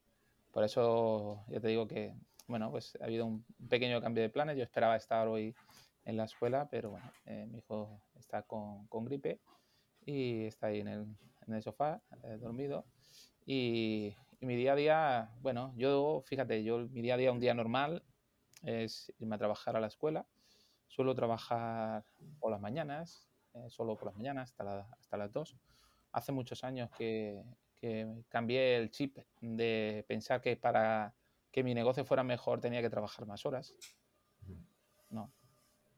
por 0.52 0.64
eso 0.64 1.44
ya 1.48 1.60
te 1.60 1.68
digo 1.68 1.88
que, 1.88 2.14
bueno, 2.48 2.70
pues 2.70 2.98
ha 3.02 3.06
habido 3.06 3.26
un 3.26 3.44
pequeño 3.68 4.02
cambio 4.02 4.22
de 4.22 4.30
planes. 4.30 4.56
Yo 4.56 4.64
esperaba 4.64 4.96
estar 4.96 5.28
hoy 5.28 5.56
en 6.06 6.18
la 6.18 6.26
escuela, 6.26 6.68
pero 6.70 6.92
bueno, 6.92 7.12
eh, 7.26 7.48
mi 7.50 7.58
hijo 7.58 8.02
está 8.20 8.44
con, 8.44 8.86
con, 8.88 9.06
gripe 9.06 9.40
y 10.06 10.46
está 10.46 10.68
ahí 10.68 10.82
en 10.82 10.88
el, 10.88 11.08
en 11.48 11.54
el 11.54 11.64
sofá, 11.64 12.02
dormido. 12.40 12.86
Y, 13.48 14.16
y, 14.40 14.46
mi 14.46 14.56
día 14.56 14.74
a 14.74 14.76
día, 14.76 15.30
bueno, 15.42 15.74
yo, 15.76 16.22
fíjate, 16.28 16.64
yo 16.64 16.88
mi 16.92 17.02
día 17.02 17.16
a 17.16 17.18
día, 17.18 17.32
un 17.32 17.40
día 17.40 17.56
normal, 17.56 18.04
es 18.62 19.12
irme 19.18 19.36
a 19.36 19.40
trabajar 19.40 19.76
a 19.76 19.80
la 19.80 19.88
escuela. 19.88 20.28
Suelo 20.90 21.16
trabajar 21.16 22.04
por 22.40 22.52
las 22.52 22.60
mañanas, 22.60 23.30
eh, 23.54 23.70
solo 23.70 23.96
por 23.96 24.08
las 24.08 24.16
mañanas, 24.16 24.50
hasta, 24.50 24.64
la, 24.64 24.88
hasta 25.00 25.18
las 25.18 25.32
2. 25.32 25.56
Hace 26.12 26.32
muchos 26.34 26.64
años 26.64 26.90
que, 26.98 27.42
que 27.76 28.24
cambié 28.28 28.76
el 28.76 28.92
chip 28.92 29.18
de 29.40 30.04
pensar 30.08 30.42
que 30.42 30.58
para 30.58 31.14
que 31.52 31.64
mi 31.64 31.74
negocio 31.74 32.04
fuera 32.04 32.24
mejor 32.24 32.60
tenía 32.60 32.82
que 32.82 32.90
trabajar 32.90 33.26
más 33.26 33.46
horas. 33.46 33.74
No, 35.10 35.32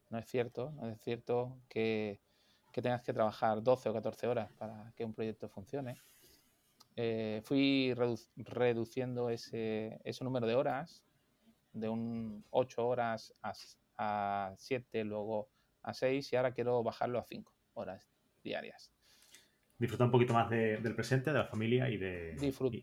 no 0.09 0.17
es 0.17 0.25
cierto. 0.27 0.71
No 0.71 0.89
es 0.89 0.99
cierto 1.01 1.57
que, 1.67 2.21
que 2.71 2.81
tengas 2.81 3.01
que 3.01 3.13
trabajar 3.13 3.63
12 3.63 3.89
o 3.89 3.93
14 3.93 4.27
horas 4.27 4.51
para 4.53 4.93
que 4.95 5.03
un 5.03 5.13
proyecto 5.13 5.49
funcione. 5.49 5.95
Eh, 6.97 7.41
fui 7.45 7.93
redu 7.93 8.17
reduciendo 8.35 9.29
ese, 9.29 9.99
ese, 10.03 10.23
número 10.25 10.45
de 10.45 10.55
horas 10.55 11.03
de 11.71 11.87
un 11.87 12.43
8 12.49 12.85
horas 12.85 13.33
a, 13.41 13.53
a 14.01 14.53
7, 14.57 15.03
luego 15.03 15.49
a 15.83 15.93
6 15.93 16.33
y 16.33 16.35
ahora 16.35 16.53
quiero 16.53 16.83
bajarlo 16.83 17.19
a 17.19 17.23
5 17.23 17.53
horas 17.73 18.09
diarias 18.43 18.91
disfrutar 19.81 20.05
un 20.05 20.11
poquito 20.11 20.33
más 20.33 20.47
de, 20.49 20.77
del 20.77 20.95
presente, 20.95 21.31
de 21.31 21.39
la 21.39 21.45
familia 21.45 21.89
y 21.89 21.97
de... 21.97 22.35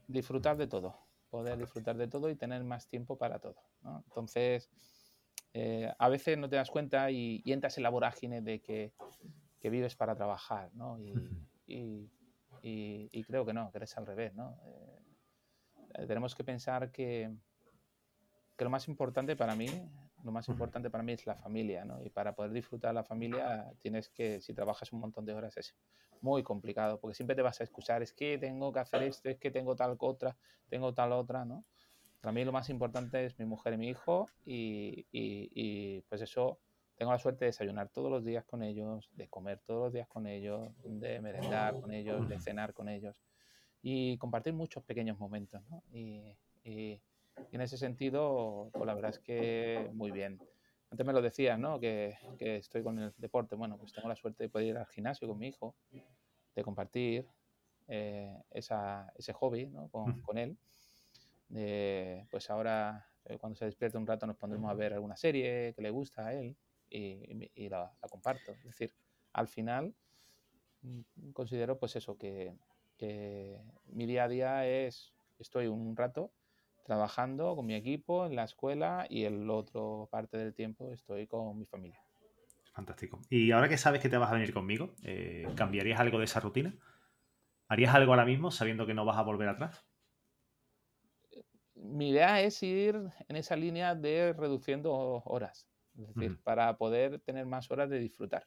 Disfrutar 0.09 0.57
de 0.57 0.67
todo, 0.67 0.99
poder 1.31 1.57
disfrutar 1.57 1.97
de 1.97 2.09
todo 2.09 2.29
y 2.29 2.35
tener 2.35 2.65
más 2.65 2.89
tiempo 2.89 3.17
para 3.17 3.39
todo. 3.39 3.63
¿no? 3.83 4.03
Entonces, 4.09 4.69
eh, 5.55 5.93
a 5.97 6.09
veces 6.09 6.37
no 6.39 6.49
te 6.49 6.57
das 6.57 6.71
cuenta 6.71 7.13
y, 7.13 7.41
y, 7.45 7.53
entras 7.53 7.77
en 7.77 7.85
la 7.85 7.91
vorágine 7.91 8.43
de 8.43 8.61
que, 8.61 8.93
que 9.61 9.71
vives 9.71 9.95
para 9.95 10.17
trabajar, 10.17 10.71
¿no? 10.75 10.99
Y, 10.99 11.15
y, 11.67 12.11
y, 12.63 13.25
creo 13.25 13.47
que 13.47 13.53
no, 13.53 13.71
que 13.71 13.79
eres 13.79 13.97
al 13.97 14.05
revés, 14.05 14.35
¿no? 14.35 14.59
Eh, 15.95 16.07
tenemos 16.09 16.35
que 16.35 16.43
pensar 16.43 16.91
que, 16.91 17.31
que 18.57 18.65
lo 18.65 18.71
más 18.71 18.89
importante 18.89 19.37
para 19.37 19.55
mí 19.55 19.69
lo 20.25 20.33
más 20.33 20.49
importante 20.49 20.91
para 20.91 21.03
mí 21.05 21.13
es 21.13 21.27
la 21.27 21.37
familia, 21.37 21.85
¿no? 21.85 22.03
Y 22.03 22.11
para 22.11 22.35
poder 22.35 22.53
disfrutar 22.53 22.95
la 22.95 23.05
familia 23.05 23.73
tienes 23.81 24.09
que, 24.09 24.41
si 24.41 24.53
trabajas 24.53 24.93
un 24.93 25.01
montón 25.01 25.25
de 25.25 25.35
horas, 25.35 25.57
es 25.57 25.75
muy 26.21 26.43
complicado, 26.43 26.99
porque 27.01 27.15
siempre 27.15 27.37
te 27.37 27.43
vas 27.43 27.61
a 27.61 27.65
escuchar, 27.65 28.03
es 28.03 28.13
que 28.13 28.39
tengo 28.39 28.73
que 28.73 28.81
hacer 28.81 29.03
esto, 29.03 29.29
es 29.29 29.39
que 29.39 29.51
tengo 29.51 29.77
tal 29.77 29.97
otra, 29.99 30.37
tengo 30.69 30.93
tal 30.93 31.13
otra, 31.13 31.45
¿no? 31.45 31.65
Para 32.21 32.33
mí 32.33 32.45
lo 32.45 32.53
más 32.53 32.69
importante 32.69 33.25
es 33.25 33.39
mi 33.39 33.45
mujer 33.45 33.75
y 33.75 33.77
mi 33.77 33.89
hijo 33.89 34.29
y, 34.45 35.07
y, 35.13 36.01
pues 36.09 36.21
eso, 36.21 36.59
tengo 36.97 37.13
la 37.13 37.19
suerte 37.19 37.45
de 37.45 37.51
desayunar 37.51 37.89
todos 37.91 38.11
los 38.11 38.25
días 38.25 38.45
con 38.45 38.65
ellos, 38.65 39.09
de 39.13 39.29
comer 39.29 39.61
todos 39.61 39.85
los 39.85 39.93
días 39.93 40.09
con 40.09 40.27
ellos, 40.27 40.69
de 40.83 41.21
merendar 41.21 41.81
con 41.81 41.93
ellos, 41.93 42.29
de 42.29 42.41
cenar 42.41 42.75
con 42.75 42.89
ellos 42.89 43.23
y 43.83 44.19
compartir 44.19 44.53
muchos 44.53 44.83
pequeños 44.83 45.19
momentos, 45.19 45.63
¿no? 45.71 45.83
Y 47.51 47.57
en 47.57 47.63
ese 47.63 47.77
sentido, 47.77 48.71
pues 48.73 48.87
la 48.87 48.95
verdad 48.95 49.11
es 49.11 49.19
que 49.19 49.91
muy 49.93 50.11
bien. 50.11 50.41
Antes 50.91 51.07
me 51.07 51.13
lo 51.13 51.21
decías, 51.21 51.59
¿no? 51.59 51.79
Que, 51.79 52.17
que, 52.39 52.57
estoy 52.57 52.83
con 52.83 52.99
el 52.99 53.13
deporte. 53.19 53.57
Bueno, 53.57 53.77
pues 53.77 53.93
tengo 53.93 54.09
la 54.09 54.17
suerte 54.17 54.45
de 54.45 54.49
poder 54.49 54.69
ir 54.69 54.77
al 54.79 54.87
gimnasio 54.87 55.29
con 55.29 55.39
mi 55.39 55.49
hijo, 55.49 55.75
de 56.55 56.63
compartir 56.63 57.27
eh, 57.89 58.43
esa, 58.51 59.13
ese 59.17 59.33
hobby 59.35 59.67
¿no? 59.67 59.89
con, 59.89 60.21
con, 60.23 60.39
él. 60.39 60.57
De, 61.49 62.27
pues 62.31 62.49
ahora, 62.51 63.07
eh, 63.25 63.39
cuando 63.39 63.57
se 63.57 63.67
despierta 63.67 63.99
un 63.99 64.07
rato, 64.07 64.27
nos 64.27 64.37
pondremos 64.37 64.71
a 64.71 64.75
ver 64.75 64.95
alguna 64.95 65.17
serie 65.17 65.75
que 65.75 65.83
le 65.83 65.91
gusta 65.91 66.27
a 66.27 66.35
él 66.35 66.57
y, 66.89 67.51
y 67.55 67.69
la, 67.69 67.93
la, 68.01 68.09
comparto. 68.09 68.53
Es 68.53 68.65
decir, 68.65 68.93
al 69.35 69.49
final 69.49 69.95
mm, 70.83 71.31
considero 71.33 71.79
pues 71.79 71.97
eso, 71.97 72.17
que, 72.17 72.55
que 72.97 73.61
mi 73.87 74.07
día 74.07 74.25
a 74.25 74.29
día 74.29 74.67
es, 74.67 75.13
estoy 75.39 75.67
un 75.67 75.97
rato 75.97 76.33
trabajando 76.89 77.55
con 77.55 77.67
mi 77.67 77.75
equipo 77.75 78.25
en 78.25 78.35
la 78.35 78.45
escuela 78.45 79.07
y 79.11 79.25
el 79.25 79.51
otro 79.51 80.09
parte 80.11 80.39
del 80.39 80.55
tiempo 80.55 80.91
estoy 80.91 81.27
con 81.27 81.59
mi 81.59 81.67
familia. 81.67 82.01
Fantástico. 82.73 83.21
Y 83.29 83.51
ahora 83.51 83.69
que 83.69 83.77
sabes 83.77 84.01
que 84.01 84.09
te 84.09 84.17
vas 84.17 84.31
a 84.31 84.35
venir 84.35 84.55
conmigo, 84.55 84.95
eh, 85.03 85.47
¿cambiarías 85.55 86.01
algo 86.01 86.19
de 86.19 86.25
esa 86.25 86.41
rutina? 86.41 86.75
¿Harías 87.69 87.95
algo 87.95 88.13
ahora 88.13 88.25
mismo 88.25 88.51
sabiendo 88.51 88.87
que 88.87 88.95
no 88.95 89.05
vas 89.05 89.19
a 89.19 89.23
volver 89.23 89.51
atrás? 89.51 89.85
Mi 91.75 92.09
idea 92.09 92.41
es 92.41 92.63
ir 92.63 92.99
en 93.29 93.37
esa 93.37 93.55
línea 93.55 93.95
de 93.95 94.33
reduciendo 94.33 94.91
horas, 95.27 95.69
es 95.95 96.07
decir, 96.15 96.41
para 96.43 96.79
poder 96.79 97.21
tener 97.21 97.45
más 97.45 97.71
horas 97.71 97.91
de 97.91 97.99
disfrutar, 97.99 98.47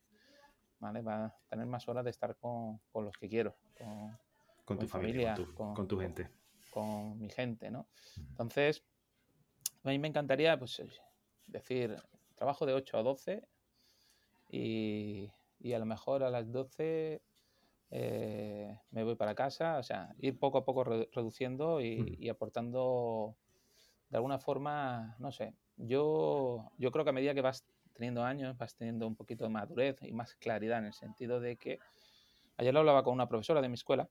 ¿vale? 0.79 1.03
Para 1.03 1.35
tener 1.47 1.67
más 1.67 1.87
horas 1.87 2.03
de 2.05 2.09
estar 2.09 2.35
con, 2.37 2.79
con 2.91 3.05
los 3.05 3.15
que 3.19 3.29
quiero, 3.29 3.55
con, 3.77 4.17
con 4.65 4.79
tu 4.79 4.87
familia, 4.87 5.35
familia, 5.35 5.53
con, 5.53 5.67
tu, 5.67 5.73
con 5.75 5.87
tu 5.87 5.99
gente 5.99 6.40
con 6.71 7.19
mi 7.19 7.29
gente, 7.29 7.69
¿no? 7.69 7.87
Entonces, 8.17 8.83
a 9.83 9.89
mí 9.89 9.99
me 9.99 10.07
encantaría, 10.07 10.57
pues, 10.57 10.81
decir, 11.45 11.95
trabajo 12.35 12.65
de 12.65 12.73
8 12.73 12.97
a 12.97 13.03
12 13.03 13.43
y, 14.49 15.29
y 15.59 15.73
a 15.73 15.79
lo 15.79 15.85
mejor 15.85 16.23
a 16.23 16.31
las 16.31 16.51
12 16.51 17.21
eh, 17.91 18.79
me 18.91 19.03
voy 19.03 19.15
para 19.15 19.35
casa, 19.35 19.77
o 19.77 19.83
sea, 19.83 20.15
ir 20.17 20.39
poco 20.39 20.57
a 20.57 20.65
poco 20.65 20.83
re 20.83 21.09
reduciendo 21.11 21.81
y, 21.81 22.15
y, 22.19 22.29
aportando 22.29 23.35
de 24.09 24.17
alguna 24.17 24.39
forma, 24.39 25.15
no 25.19 25.31
sé, 25.31 25.53
yo, 25.75 26.71
yo 26.77 26.91
creo 26.91 27.03
que 27.03 27.09
a 27.09 27.13
medida 27.13 27.33
que 27.33 27.41
vas 27.41 27.65
teniendo 27.93 28.23
años, 28.23 28.57
vas 28.57 28.75
teniendo 28.75 29.07
un 29.07 29.15
poquito 29.15 29.43
de 29.43 29.49
madurez 29.49 29.97
y 30.01 30.13
más 30.13 30.35
claridad 30.35 30.79
en 30.79 30.85
el 30.85 30.93
sentido 30.93 31.41
de 31.41 31.57
que 31.57 31.79
ayer 32.57 32.73
lo 32.73 32.79
hablaba 32.79 33.03
con 33.03 33.13
una 33.13 33.27
profesora 33.27 33.61
de 33.61 33.67
mi 33.67 33.75
escuela 33.75 34.09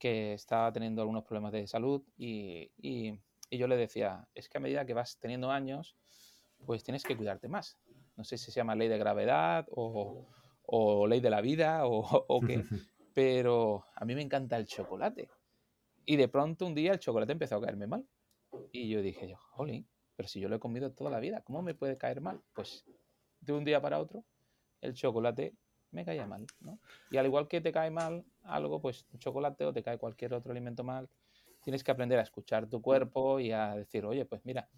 que 0.00 0.32
estaba 0.32 0.72
teniendo 0.72 1.02
algunos 1.02 1.24
problemas 1.24 1.52
de 1.52 1.66
salud 1.66 2.02
y, 2.16 2.72
y, 2.78 3.20
y, 3.50 3.58
yo 3.58 3.68
le 3.68 3.76
decía, 3.76 4.26
es 4.34 4.48
que 4.48 4.58
a 4.58 4.60
medida 4.60 4.86
que 4.86 4.94
vas 4.94 5.18
teniendo 5.20 5.50
años, 5.52 5.94
pues 6.64 6.82
tienes 6.82 7.04
que 7.04 7.16
cuidarte 7.16 7.48
más. 7.48 7.78
No 8.16 8.24
sé 8.24 8.38
si 8.38 8.46
se 8.50 8.56
llama 8.58 8.74
ley 8.74 8.88
de 8.88 8.98
gravedad 8.98 9.66
o, 9.70 10.26
o 10.62 11.06
ley 11.06 11.20
de 11.20 11.30
la 11.30 11.42
vida 11.42 11.86
o, 11.86 12.00
o 12.28 12.40
qué, 12.40 12.64
pero 13.14 13.84
a 13.94 14.04
mí 14.04 14.14
me 14.14 14.22
encanta 14.22 14.56
el 14.56 14.66
chocolate. 14.66 15.28
Y 16.06 16.16
de 16.16 16.28
pronto 16.28 16.66
un 16.66 16.74
día 16.74 16.92
el 16.92 16.98
chocolate 16.98 17.32
empezó 17.32 17.56
a 17.56 17.60
caerme 17.60 17.86
mal. 17.86 18.08
Y 18.72 18.88
yo 18.88 19.02
dije, 19.02 19.28
yo, 19.28 19.36
jolín, 19.36 19.86
pero 20.16 20.28
si 20.28 20.40
yo 20.40 20.48
lo 20.48 20.56
he 20.56 20.60
comido 20.60 20.92
toda 20.92 21.10
la 21.10 21.20
vida, 21.20 21.42
¿cómo 21.42 21.60
me 21.60 21.74
puede 21.74 21.98
caer 21.98 22.22
mal? 22.22 22.40
Pues 22.54 22.86
de 23.40 23.52
un 23.52 23.64
día 23.64 23.82
para 23.82 24.00
otro, 24.00 24.24
el 24.80 24.94
chocolate 24.94 25.54
me 25.92 26.04
caía 26.04 26.26
mal, 26.26 26.46
¿no? 26.60 26.78
Y 27.10 27.16
al 27.16 27.26
igual 27.26 27.48
que 27.48 27.60
te 27.60 27.72
cae 27.72 27.90
mal 27.90 28.24
algo, 28.42 28.80
pues 28.80 29.06
chocolate 29.18 29.64
o 29.64 29.72
te 29.72 29.82
cae 29.82 29.98
cualquier 29.98 30.34
otro 30.34 30.52
alimento 30.52 30.84
mal, 30.84 31.08
tienes 31.62 31.84
que 31.84 31.90
aprender 31.90 32.18
a 32.18 32.22
escuchar 32.22 32.68
tu 32.68 32.80
cuerpo 32.80 33.40
y 33.40 33.52
a 33.52 33.74
decir, 33.74 34.04
oye, 34.04 34.24
pues 34.24 34.44
mira, 34.44 34.68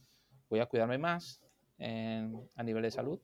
voy 0.49 0.61
a 0.61 0.66
cuidarme 0.66 0.99
más 0.99 1.40
en, 1.78 2.49
a 2.54 2.62
nivel 2.62 2.83
de 2.83 2.90
salud, 2.90 3.21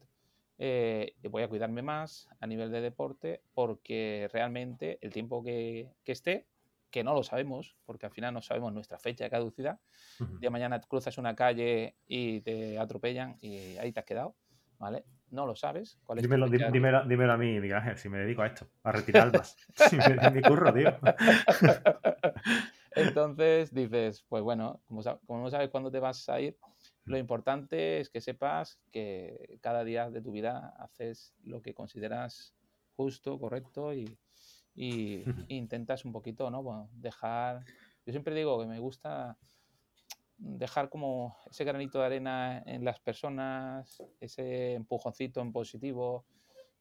eh, 0.57 1.15
voy 1.29 1.43
a 1.43 1.47
cuidarme 1.47 1.81
más 1.81 2.27
a 2.39 2.47
nivel 2.47 2.71
de 2.71 2.81
deporte, 2.81 3.41
porque 3.53 4.29
realmente 4.33 4.99
el 5.01 5.11
tiempo 5.11 5.43
que, 5.43 5.89
que, 6.03 6.11
esté, 6.11 6.47
que 6.91 7.03
no 7.03 7.13
lo 7.13 7.23
sabemos, 7.23 7.75
porque 7.85 8.05
al 8.05 8.11
final 8.11 8.33
no 8.33 8.41
sabemos 8.41 8.73
nuestra 8.73 8.99
fecha 8.99 9.23
de 9.23 9.29
caducidad, 9.29 9.79
uh 10.19 10.23
-huh. 10.23 10.39
de 10.39 10.49
mañana 10.49 10.81
cruzas 10.81 11.17
una 11.17 11.35
calle 11.35 11.95
y 12.07 12.41
te 12.41 12.77
atropellan 12.77 13.37
y 13.41 13.77
ahí 13.77 13.91
te 13.91 13.99
has 13.99 14.05
quedado, 14.05 14.35
¿vale? 14.77 15.05
No 15.31 15.45
lo 15.45 15.55
sabes. 15.55 15.97
¿Cuál 16.03 16.19
es 16.19 16.23
dímelo, 16.23 16.47
dímelo, 16.47 17.05
dímelo, 17.05 17.33
a 17.33 17.37
mí, 17.37 17.59
Miguel 17.59 17.77
Ángel, 17.77 17.97
si 17.97 18.09
me 18.09 18.19
dedico 18.19 18.41
a 18.41 18.47
esto, 18.47 18.67
a 18.83 18.91
retirar 18.91 19.23
almas. 19.23 19.55
si 19.89 19.97
me 19.97 20.31
mi 20.31 20.41
curro, 20.41 20.73
tío. 20.73 20.97
Entonces 22.95 23.73
dices, 23.73 24.25
pues 24.27 24.43
bueno, 24.43 24.81
como, 24.87 25.01
como, 25.25 25.43
no 25.43 25.49
sabes 25.49 25.69
cuándo 25.69 25.91
te 25.91 25.99
vas 25.99 26.27
a 26.29 26.39
ir, 26.41 26.57
lo 27.05 27.17
mm. 27.17 27.19
importante 27.19 27.99
es 27.99 28.09
que 28.09 28.21
sepas 28.21 28.79
que 28.91 29.59
cada 29.61 29.83
día 29.83 30.09
de 30.09 30.21
tu 30.21 30.31
vida 30.31 30.73
haces 30.79 31.33
lo 31.43 31.61
que 31.61 31.73
consideras 31.73 32.55
justo, 32.95 33.39
correcto 33.39 33.93
y, 33.93 34.17
y, 34.75 35.23
y 35.23 35.25
intentas 35.55 36.05
un 36.05 36.11
poquito, 36.11 36.49
¿no? 36.49 36.63
Bueno, 36.63 36.89
dejar... 36.93 37.63
Yo 38.05 38.11
siempre 38.11 38.33
digo 38.33 38.59
que 38.59 38.65
me 38.65 38.79
gusta 38.79 39.37
dejar 40.39 40.89
como 40.89 41.37
ese 41.49 41.63
granito 41.63 41.99
de 41.99 42.05
arena 42.05 42.63
en 42.65 42.83
las 42.83 42.99
personas, 42.99 44.01
ese 44.19 44.73
empujoncito 44.73 45.41
en 45.41 45.51
positivo, 45.51 46.25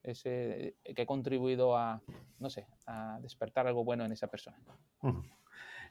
ese 0.03 0.77
que 0.95 1.03
ha 1.03 1.07
contribuido 1.07 1.77
a, 1.77 2.01
no 2.39 2.49
sé, 2.49 2.67
a 2.87 3.19
despertar 3.21 3.67
algo 3.67 3.85
bueno 3.85 4.05
en 4.05 4.13
esa 4.13 4.29
persona. 4.29 4.59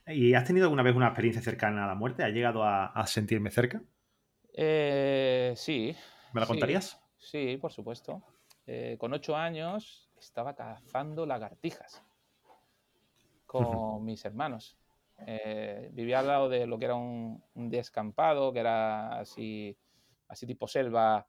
¿Y 0.07 0.33
has 0.33 0.45
tenido 0.45 0.65
alguna 0.65 0.83
vez 0.83 0.95
una 0.95 1.07
experiencia 1.07 1.41
cercana 1.41 1.83
a 1.83 1.87
la 1.87 1.95
muerte? 1.95 2.23
¿Has 2.23 2.31
llegado 2.31 2.63
a, 2.63 2.87
a 2.87 3.05
sentirme 3.05 3.51
cerca? 3.51 3.81
Eh, 4.53 5.53
sí. 5.55 5.95
¿Me 6.33 6.41
la 6.41 6.47
contarías? 6.47 6.99
Sí, 7.17 7.51
sí 7.51 7.57
por 7.57 7.71
supuesto. 7.71 8.23
Eh, 8.65 8.95
con 8.97 9.13
ocho 9.13 9.35
años 9.35 10.09
estaba 10.17 10.55
cazando 10.55 11.25
lagartijas 11.25 12.03
con 13.45 14.03
mis 14.03 14.25
hermanos 14.25 14.77
Eh, 15.25 15.89
vivía 15.93 16.19
al 16.19 16.27
lado 16.27 16.49
de 16.49 16.67
lo 16.67 16.77
que 16.77 16.85
era 16.85 16.95
un, 16.95 17.41
descampado, 17.55 18.53
que 18.53 18.59
era 18.59 19.19
así, 19.19 19.77
así 20.27 20.45
tipo 20.45 20.67
selva, 20.67 21.27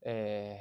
eh, 0.00 0.60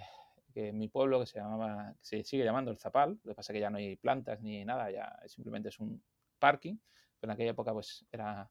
que 0.54 0.72
mi 0.72 0.88
pueblo, 0.88 1.20
que 1.20 1.26
se 1.26 1.40
llamaba, 1.40 1.94
se 2.02 2.24
sigue 2.24 2.44
llamando 2.44 2.72
el 2.72 2.78
Zapal, 2.78 3.20
lo 3.24 3.32
que 3.32 3.36
pasa 3.36 3.52
es 3.52 3.56
que 3.56 3.62
ya 3.62 3.70
no 3.70 3.78
hay 3.78 3.96
plantas 3.96 4.42
ni 4.42 4.64
nada, 4.66 4.92
ya 4.92 5.18
simplemente 5.28 5.70
es 5.70 5.80
un 5.80 6.02
parking, 6.40 6.78
pero 7.20 7.32
en 7.32 7.36
aquella 7.36 7.52
época 7.52 7.74
pues 7.74 8.06
era 8.12 8.50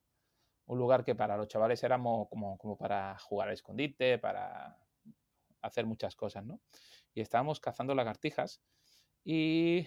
un 0.66 0.78
lugar 0.78 1.04
que 1.04 1.14
para 1.14 1.36
los 1.36 1.48
chavales 1.48 1.82
éramos 1.84 2.28
como, 2.28 2.58
como 2.58 2.76
para 2.76 3.18
jugar 3.18 3.48
al 3.48 3.54
escondite, 3.54 4.18
para 4.18 4.76
hacer 5.62 5.86
muchas 5.86 6.16
cosas, 6.16 6.44
¿no? 6.44 6.60
Y 7.14 7.20
estábamos 7.20 7.60
cazando 7.60 7.94
lagartijas 7.94 8.60
y 9.24 9.86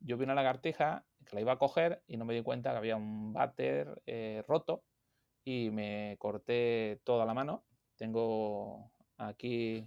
yo 0.00 0.16
vi 0.18 0.24
una 0.24 0.34
lagartija 0.34 1.04
la 1.34 1.40
iba 1.40 1.52
a 1.52 1.58
coger 1.58 2.02
y 2.06 2.16
no 2.16 2.24
me 2.24 2.34
di 2.34 2.42
cuenta 2.42 2.70
que 2.70 2.78
había 2.78 2.96
un 2.96 3.32
váter 3.32 4.02
eh, 4.06 4.42
roto 4.46 4.84
y 5.44 5.70
me 5.70 6.16
corté 6.18 7.00
toda 7.04 7.26
la 7.26 7.34
mano. 7.34 7.64
Tengo 7.96 8.90
aquí, 9.18 9.86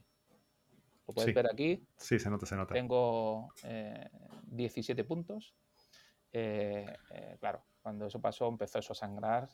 lo 1.08 1.14
puedes 1.14 1.34
ver 1.34 1.48
aquí. 1.52 1.84
Sí, 1.96 2.20
se 2.20 2.30
nota, 2.30 2.46
se 2.46 2.56
nota. 2.56 2.74
Tengo 2.74 3.50
17 4.44 5.02
eh, 5.02 5.06
puntos. 5.06 5.56
Eh, 6.32 6.86
claro, 7.40 7.66
cuando 7.82 8.06
eso 8.08 8.22
pasó 8.22 8.48
empezó 8.50 8.80
eso 8.80 8.94
a 8.94 8.96
sangrar. 8.96 9.50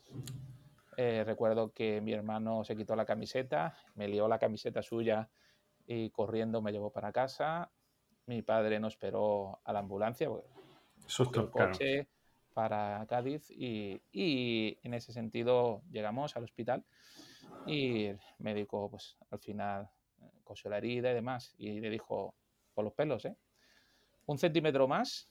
recuerdo 0.97 1.71
que 1.71 2.01
mi 2.01 2.11
hermano 2.11 2.63
se 2.63 2.75
quitó 2.75 2.95
la 2.95 3.05
camiseta, 3.05 3.77
me 3.95 4.07
lió 4.07 4.27
la 4.27 4.39
camiseta 4.39 4.81
suya 4.81 5.29
y 5.85 6.09
corriendo 6.09 6.61
me 6.61 6.71
llevó 6.71 6.91
para 6.91 7.11
casa. 7.11 7.71
Mi 8.25 8.41
padre 8.41 8.79
nos 8.79 8.93
esperó 8.93 9.61
a 9.63 9.73
la 9.73 9.79
ambulancia, 9.79 10.29
Susto, 11.05 11.51
coche 11.51 12.07
para 12.53 13.05
Cádiz 13.07 13.49
y, 13.49 13.99
en 14.83 14.93
ese 14.93 15.11
sentido 15.11 15.81
llegamos 15.91 16.35
al 16.37 16.43
hospital 16.43 16.83
y 17.65 18.05
el 18.05 18.19
médico 18.39 18.89
pues 18.89 19.17
al 19.31 19.39
final 19.39 19.89
eh, 20.21 20.29
cosió 20.43 20.69
la 20.69 20.77
herida 20.77 21.11
y 21.11 21.13
demás 21.13 21.55
y 21.57 21.79
le 21.79 21.89
dijo 21.89 22.35
por 22.73 22.83
los 22.83 22.93
pelos, 22.93 23.25
¿eh? 23.25 23.35
un 24.25 24.37
centímetro 24.37 24.87
más 24.87 25.29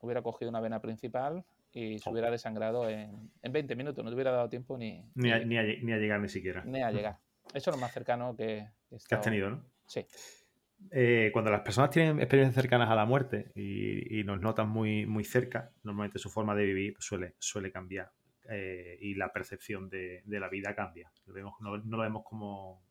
hubiera 0.00 0.22
cogido 0.22 0.50
una 0.50 0.60
vena 0.60 0.80
principal 0.80 1.44
y 1.72 1.98
se 1.98 2.10
hubiera 2.10 2.30
desangrado 2.30 2.88
en, 2.88 3.30
en 3.42 3.52
20 3.52 3.76
minutos, 3.76 4.04
no 4.04 4.10
te 4.10 4.14
hubiera 4.14 4.32
dado 4.32 4.48
tiempo 4.48 4.76
ni 4.78 5.04
ni, 5.14 5.30
a, 5.30 5.38
ni, 5.38 5.58
a, 5.58 5.62
llegar 5.98 6.20
ni 6.20 6.28
siquiera. 6.28 6.64
Ni 6.64 6.82
a 6.82 6.90
llegar. 6.90 7.18
Eso 7.52 7.70
es 7.70 7.76
lo 7.76 7.80
más 7.80 7.92
cercano 7.92 8.34
que, 8.34 8.68
que 9.08 9.14
has 9.14 9.20
tenido, 9.20 9.50
¿no? 9.50 9.64
Sí. 9.86 10.06
Eh, 10.90 11.30
cuando 11.32 11.50
las 11.50 11.62
personas 11.62 11.90
tienen 11.90 12.18
experiencias 12.20 12.54
cercanas 12.54 12.88
a 12.90 12.94
la 12.94 13.04
muerte 13.04 13.50
y, 13.54 14.22
nos 14.24 14.40
notan 14.40 14.68
muy, 14.68 15.06
muy 15.06 15.24
cerca, 15.24 15.72
normalmente 15.82 16.18
su 16.18 16.30
forma 16.30 16.54
de 16.54 16.64
vivir 16.64 16.96
suele, 16.98 17.34
suele 17.38 17.70
cambiar 17.70 18.10
eh, 18.48 18.96
y 19.00 19.14
la 19.14 19.32
percepción 19.32 19.88
de, 19.88 20.22
la 20.26 20.48
vida 20.48 20.74
cambia. 20.74 21.10
no, 21.60 21.76
lo 21.76 21.98
vemos 21.98 22.22
como. 22.24 22.82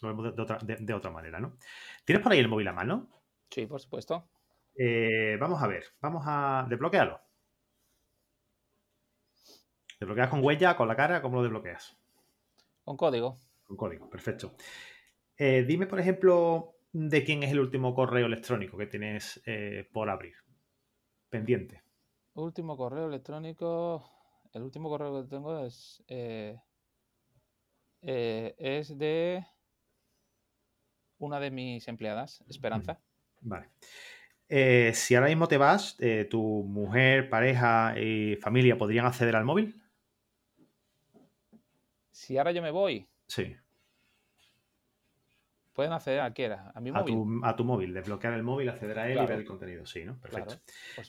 Lo 0.00 0.08
vemos 0.08 0.36
de, 0.36 0.42
otra, 0.42 0.58
de, 0.62 0.94
otra, 0.94 1.10
manera, 1.10 1.38
¿no? 1.38 1.56
¿Tienes 2.04 2.22
por 2.22 2.32
ahí 2.32 2.40
el 2.40 2.48
móvil 2.48 2.68
a 2.68 2.72
mano? 2.72 3.08
Sí, 3.50 3.66
por 3.66 3.80
supuesto. 3.80 4.28
Eh, 4.76 5.36
vamos 5.38 5.62
a 5.62 5.68
ver, 5.68 5.84
vamos 6.00 6.24
a 6.26 6.66
desbloquearlo. 6.68 7.20
¿Desbloqueas 10.00 10.28
con 10.28 10.44
huella, 10.44 10.76
con 10.76 10.88
la 10.88 10.96
cara? 10.96 11.22
¿Cómo 11.22 11.36
lo 11.36 11.42
desbloqueas? 11.42 11.96
Con 12.84 12.96
código. 12.96 13.38
Con 13.64 13.76
código, 13.76 14.10
perfecto. 14.10 14.54
Dime, 15.38 15.88
por 15.88 15.98
ejemplo, 15.98 16.71
de 16.92 17.24
quién 17.24 17.42
es 17.42 17.50
el 17.50 17.60
último 17.60 17.94
correo 17.94 18.26
electrónico 18.26 18.76
que 18.76 18.86
tienes 18.86 19.42
eh, 19.46 19.88
por 19.92 20.10
abrir. 20.10 20.34
Pendiente. 21.28 21.82
Último 22.34 22.76
correo 22.76 23.06
electrónico. 23.06 24.04
El 24.52 24.62
último 24.62 24.88
correo 24.88 25.22
que 25.22 25.28
tengo 25.28 25.64
es. 25.64 26.02
Eh, 26.08 26.58
es 28.00 28.98
de 28.98 29.46
una 31.18 31.38
de 31.38 31.50
mis 31.50 31.86
empleadas, 31.86 32.44
Esperanza. 32.48 33.00
Vale. 33.40 33.68
si 34.48 35.14
ahora 35.14 35.28
mismo 35.28 35.46
te 35.46 35.56
vas, 35.56 35.96
¿tu 36.28 36.64
mujer, 36.64 37.30
pareja 37.30 37.94
y 37.96 38.34
familia 38.36 38.76
podrían 38.76 39.06
acceder 39.06 39.36
al 39.36 39.44
móvil? 39.44 39.80
Si 42.10 42.36
ahora 42.36 42.50
yo 42.50 42.60
me 42.60 42.72
voy. 42.72 43.08
Sí. 43.28 43.56
Pueden 45.72 45.92
acceder 45.92 46.20
a 46.20 46.30
quiera, 46.34 46.70
a 46.74 46.80
mi 46.80 46.90
a 46.90 46.92
móvil. 46.92 47.14
Tu, 47.14 47.40
a 47.44 47.56
tu 47.56 47.64
móvil, 47.64 47.94
desbloquear 47.94 48.34
el 48.34 48.42
móvil, 48.42 48.68
acceder 48.68 48.98
a 48.98 49.08
él 49.08 49.18
y 49.22 49.26
ver 49.26 49.38
el 49.38 49.46
contenido. 49.46 49.86
Sí, 49.86 50.04
¿no? 50.04 50.18
Perfecto. 50.20 50.60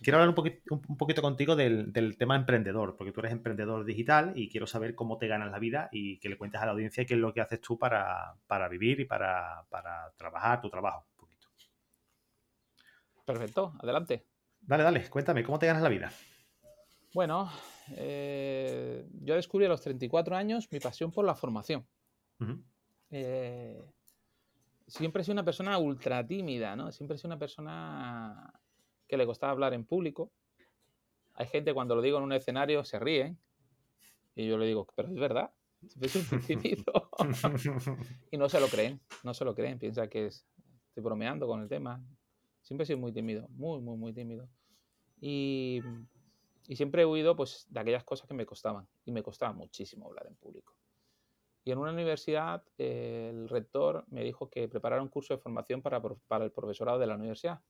quiero 0.02 0.18
hablar 0.18 0.30
un 0.30 0.36
poquito, 0.36 0.82
un, 0.88 0.98
poquito 0.98 1.22
contigo 1.22 1.58
del, 1.58 2.16
tema 2.18 2.38
emprendedor, 2.38 2.96
porque 2.96 3.12
tú 3.12 3.20
eres 3.20 3.34
emprendedor 3.34 3.84
digital 3.84 4.32
y 4.36 4.50
quiero 4.50 4.66
saber 4.66 4.96
cómo 4.96 5.18
te 5.18 5.28
ganas 5.28 5.52
la 5.52 5.60
vida 5.60 5.90
y 5.92 6.18
que 6.20 6.30
le 6.30 6.38
cuentes 6.38 6.62
a 6.62 6.66
la 6.66 6.72
audiencia 6.72 7.06
qué 7.06 7.16
es 7.16 7.20
lo 7.20 7.34
que 7.34 7.42
haces 7.42 7.60
tú 7.60 7.78
para, 7.78 8.38
vivir 8.70 9.02
y 9.02 9.06
para, 9.06 9.66
trabajar 10.16 10.62
tu 10.62 10.70
trabajo. 10.70 11.08
Un 11.12 11.18
poquito. 11.18 11.48
Perfecto, 13.26 13.74
adelante. 13.82 14.26
Dale, 14.62 14.84
dale, 14.84 15.10
cuéntame, 15.10 15.44
¿cómo 15.44 15.60
te 15.60 15.68
ganas 15.68 15.84
la 15.84 15.90
vida? 15.90 16.10
Bueno, 17.14 17.52
eh, 17.98 19.06
yo 19.22 19.36
descubrí 19.36 19.66
a 19.66 19.70
los 19.70 19.82
34 19.82 20.38
años 20.38 20.70
mi 20.72 20.80
pasión 20.80 21.12
por 21.12 21.26
la 21.26 21.36
formación. 21.36 21.86
eh, 23.12 23.84
siempre 24.88 25.22
he 25.22 25.26
sido 25.26 25.34
una 25.34 25.46
persona 25.46 25.78
ultra 25.78 26.26
tímida, 26.26 26.76
¿no? 26.76 26.92
Siempre 26.92 27.16
he 27.16 27.18
sido 27.18 27.30
una 27.30 27.40
persona 27.40 28.54
que 29.08 29.18
le 29.18 29.26
costaba 29.26 29.52
hablar 29.52 29.74
en 29.74 29.86
público. 29.86 30.32
Hay 31.36 31.48
gente 31.48 31.74
cuando 31.74 31.96
lo 31.96 32.02
digo 32.02 32.18
en 32.18 32.24
un 32.24 32.34
escenario 32.34 32.84
se 32.84 33.00
ríen 33.00 33.38
y 34.36 34.48
yo 34.48 34.58
le 34.58 34.66
digo, 34.66 34.88
pero 34.96 35.10
es 35.10 35.16
verdad, 35.16 35.52
siempre 35.88 36.10
soy 36.10 36.40
tímido. 36.40 37.10
y 38.32 38.38
no 38.38 38.50
se 38.50 38.60
lo 38.60 38.68
creen, 38.68 39.00
no 39.24 39.34
se 39.34 39.46
lo 39.46 39.56
creen, 39.56 39.80
piensa 39.80 40.08
que 40.08 40.28
estoy 40.28 41.04
bromeando 41.04 41.48
con 41.48 41.62
el 41.62 41.70
tema. 41.70 42.04
Siempre 42.62 42.84
he 42.84 42.88
sido 42.88 43.00
muy 43.00 43.12
tímido, 43.12 43.48
muy, 43.50 43.82
muy, 43.82 43.98
muy 43.98 44.14
tímido. 44.14 44.48
Y, 45.20 45.82
y 46.68 46.76
siempre 46.76 47.04
he 47.04 47.06
huido 47.06 47.36
pues, 47.36 47.68
de 47.70 47.80
aquellas 47.80 48.04
cosas 48.04 48.28
que 48.28 48.34
me 48.34 48.46
costaban 48.46 48.88
y 49.06 49.12
me 49.12 49.24
costaba 49.24 49.54
muchísimo 49.54 50.08
hablar 50.08 50.28
en 50.28 50.36
público. 50.36 50.76
Y 51.66 51.72
en 51.72 51.78
una 51.78 51.92
universidad 51.92 52.64
el 52.78 53.48
rector 53.48 54.06
me 54.10 54.24
dijo 54.24 54.50
que 54.50 54.68
preparara 54.68 55.02
un 55.02 55.10
curso 55.10 55.34
de 55.34 55.40
formación 55.40 55.82
para, 55.82 56.02
para 56.02 56.44
el 56.44 56.52
profesorado 56.52 57.00
de 57.00 57.08
la 57.08 57.16
universidad. 57.16 57.62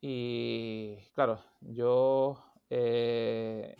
Y 0.00 0.96
claro, 1.12 1.40
yo 1.60 2.42
eh, 2.70 3.76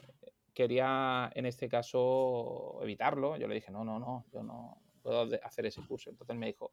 quería 0.52 1.30
en 1.34 1.46
este 1.46 1.68
caso 1.68 2.78
evitarlo. 2.82 3.36
Yo 3.36 3.48
le 3.48 3.54
dije, 3.54 3.70
no, 3.70 3.84
no, 3.84 3.98
no, 3.98 4.26
yo 4.32 4.42
no 4.42 4.82
puedo 5.02 5.28
hacer 5.42 5.66
ese 5.66 5.82
curso. 5.86 6.10
Entonces 6.10 6.36
me 6.36 6.46
dijo, 6.46 6.72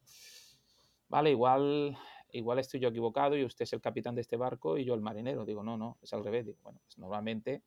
vale, 1.08 1.32
igual, 1.32 1.98
igual 2.32 2.60
estoy 2.60 2.80
yo 2.80 2.90
equivocado 2.90 3.38
y 3.38 3.46
usted 3.46 3.64
es 3.64 3.74
el 3.74 3.82
capitán 3.82 4.16
de 4.16 4.22
este 4.22 4.38
barco 4.38 4.78
y 4.78 4.86
yo 4.86 4.96
el 4.96 5.02
marinero. 5.02 5.46
Digo, 5.46 5.64
no, 5.64 5.78
no, 5.78 5.98
es 6.02 6.12
al 6.14 6.24
revés. 6.24 6.46
Digo, 6.46 6.58
bueno, 6.64 6.80
pues 6.84 6.98
normalmente 6.98 7.64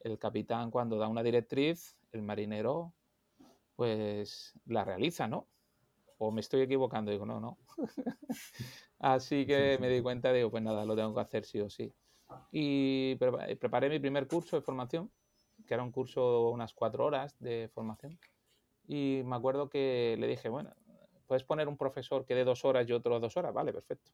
el 0.00 0.18
capitán 0.18 0.70
cuando 0.70 0.96
da 0.96 1.08
una 1.08 1.22
directriz, 1.22 1.96
el 2.12 2.22
marinero 2.22 2.92
pues 3.82 4.54
la 4.66 4.84
realiza, 4.84 5.26
¿no? 5.26 5.48
O 6.18 6.30
me 6.30 6.40
estoy 6.40 6.60
equivocando, 6.60 7.10
digo, 7.10 7.26
no, 7.26 7.40
no. 7.40 7.58
Así 9.00 9.44
que 9.44 9.76
me 9.80 9.88
di 9.88 10.00
cuenta, 10.00 10.32
digo, 10.32 10.52
pues 10.52 10.62
nada, 10.62 10.84
lo 10.84 10.94
tengo 10.94 11.12
que 11.12 11.20
hacer 11.20 11.44
sí 11.44 11.58
o 11.58 11.68
sí. 11.68 11.92
Y 12.52 13.16
preparé 13.16 13.88
mi 13.88 13.98
primer 13.98 14.28
curso 14.28 14.54
de 14.54 14.62
formación, 14.62 15.10
que 15.66 15.74
era 15.74 15.82
un 15.82 15.90
curso 15.90 16.46
de 16.46 16.52
unas 16.52 16.74
cuatro 16.74 17.06
horas 17.06 17.34
de 17.40 17.68
formación. 17.74 18.20
Y 18.86 19.22
me 19.24 19.34
acuerdo 19.34 19.68
que 19.68 20.14
le 20.16 20.28
dije, 20.28 20.48
bueno, 20.48 20.72
puedes 21.26 21.42
poner 21.42 21.66
un 21.66 21.76
profesor 21.76 22.24
que 22.24 22.36
dé 22.36 22.44
dos 22.44 22.64
horas 22.64 22.88
y 22.88 22.92
otro 22.92 23.18
dos 23.18 23.36
horas, 23.36 23.52
vale, 23.52 23.72
perfecto. 23.72 24.12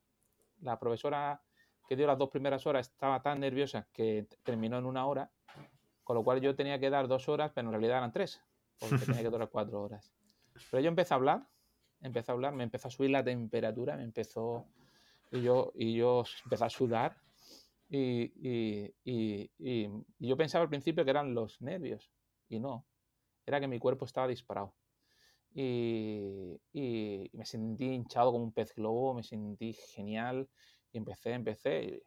La 0.62 0.78
profesora 0.78 1.42
que 1.86 1.94
dio 1.94 2.06
las 2.06 2.16
dos 2.16 2.30
primeras 2.30 2.66
horas 2.66 2.88
estaba 2.88 3.20
tan 3.20 3.40
nerviosa 3.40 3.86
que 3.92 4.26
terminó 4.44 4.78
en 4.78 4.86
una 4.86 5.04
hora, 5.04 5.30
con 6.04 6.16
lo 6.16 6.24
cual 6.24 6.40
yo 6.40 6.56
tenía 6.56 6.80
que 6.80 6.88
dar 6.88 7.06
dos 7.06 7.28
horas, 7.28 7.52
pero 7.54 7.68
en 7.68 7.72
realidad 7.72 7.98
eran 7.98 8.12
tres 8.12 8.40
porque 8.78 8.96
tenía 9.20 9.22
que 9.22 9.30
durar 9.30 9.50
cuatro 9.50 9.82
horas. 9.82 10.12
Pero 10.70 10.82
yo 10.82 10.88
empecé 10.88 11.14
a 11.14 11.16
hablar, 11.16 11.48
empecé 12.00 12.30
a 12.30 12.34
hablar, 12.34 12.54
me 12.54 12.64
empezó 12.64 12.88
a 12.88 12.90
subir 12.90 13.10
la 13.10 13.24
temperatura, 13.24 13.96
me 13.96 14.04
empezó, 14.04 14.66
y 15.30 15.42
yo, 15.42 15.72
y 15.74 15.94
yo 15.94 16.24
empecé 16.44 16.64
a 16.64 16.70
sudar, 16.70 17.16
y, 17.88 18.32
y, 18.46 18.94
y, 19.04 19.50
y, 19.58 19.88
yo 20.18 20.36
pensaba 20.36 20.62
al 20.62 20.68
principio 20.68 21.04
que 21.04 21.10
eran 21.10 21.34
los 21.34 21.60
nervios, 21.62 22.10
y 22.48 22.60
no, 22.60 22.86
era 23.46 23.60
que 23.60 23.68
mi 23.68 23.78
cuerpo 23.78 24.04
estaba 24.04 24.28
disparado. 24.28 24.74
Y, 25.54 26.60
me 27.32 27.44
sentí 27.44 27.86
hinchado 27.86 28.32
como 28.32 28.44
un 28.44 28.52
pez 28.52 28.74
globo, 28.74 29.14
me 29.14 29.22
sentí 29.22 29.72
genial, 29.72 30.48
y 30.92 30.98
empecé, 30.98 31.32
empecé, 31.32 32.02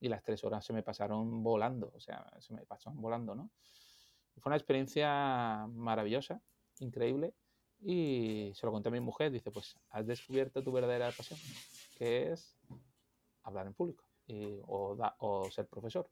y, 0.00 0.08
las 0.08 0.22
tres 0.22 0.42
horas 0.44 0.64
se 0.64 0.72
me 0.72 0.82
pasaron 0.82 1.42
volando, 1.42 1.92
o 1.94 2.00
sea, 2.00 2.26
se 2.40 2.54
me 2.54 2.66
pasaron 2.66 3.00
volando, 3.00 3.34
¿no? 3.34 3.50
Fue 4.38 4.50
una 4.50 4.56
experiencia 4.56 5.66
maravillosa, 5.72 6.40
increíble. 6.80 7.34
Y 7.82 8.52
se 8.54 8.66
lo 8.66 8.72
conté 8.72 8.88
a 8.90 8.92
mi 8.92 9.00
mujer, 9.00 9.30
dice, 9.32 9.50
pues 9.50 9.76
has 9.90 10.06
descubierto 10.06 10.62
tu 10.62 10.72
verdadera 10.72 11.10
pasión, 11.12 11.38
que 11.96 12.32
es 12.32 12.58
hablar 13.42 13.66
en 13.66 13.74
público 13.74 14.04
o, 14.66 15.48
ser 15.50 15.66
profesor. 15.66 16.08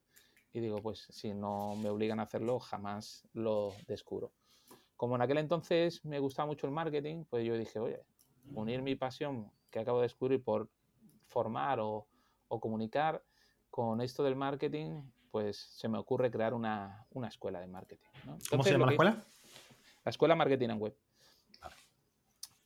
y 0.51 0.59
digo, 0.59 0.77
pues 0.81 1.07
si 1.09 1.33
no 1.33 1.75
me 1.75 1.89
obligan 1.89 2.19
a 2.19 2.23
hacerlo, 2.23 2.59
jamás 2.59 3.27
lo 3.33 3.73
descubro. 3.87 4.31
Como 4.95 5.15
en 5.15 5.21
aquel 5.21 5.37
entonces 5.37 6.03
me 6.03 6.19
gustaba 6.19 6.47
mucho 6.47 6.67
el 6.67 6.73
marketing, 6.73 7.23
pues 7.29 7.45
yo 7.45 7.57
dije, 7.57 7.79
oye, 7.79 8.03
unir 8.53 8.81
mi 8.81 8.95
pasión 8.95 9.51
que 9.69 9.79
acabo 9.79 9.99
de 9.99 10.03
descubrir 10.03 10.43
por 10.43 10.69
formar 11.27 11.79
o, 11.79 12.07
comunicar 12.47 13.23
con 13.69 14.01
esto 14.01 14.23
del 14.23 14.35
marketing, 14.35 15.03
pues 15.39 15.55
se 15.55 15.87
me 15.87 15.97
ocurre 15.97 16.29
crear 16.29 16.53
una, 16.53 17.07
escuela 17.25 17.61
de 17.61 17.67
marketing. 17.67 18.09
¿Cómo 18.49 18.61
se 18.61 18.71
llama 18.71 18.87
la 18.87 18.91
escuela? 18.91 19.23
La 20.03 20.09
Escuela 20.09 20.35
Marketing 20.35 20.67
and 20.67 20.81
Web. 20.81 20.95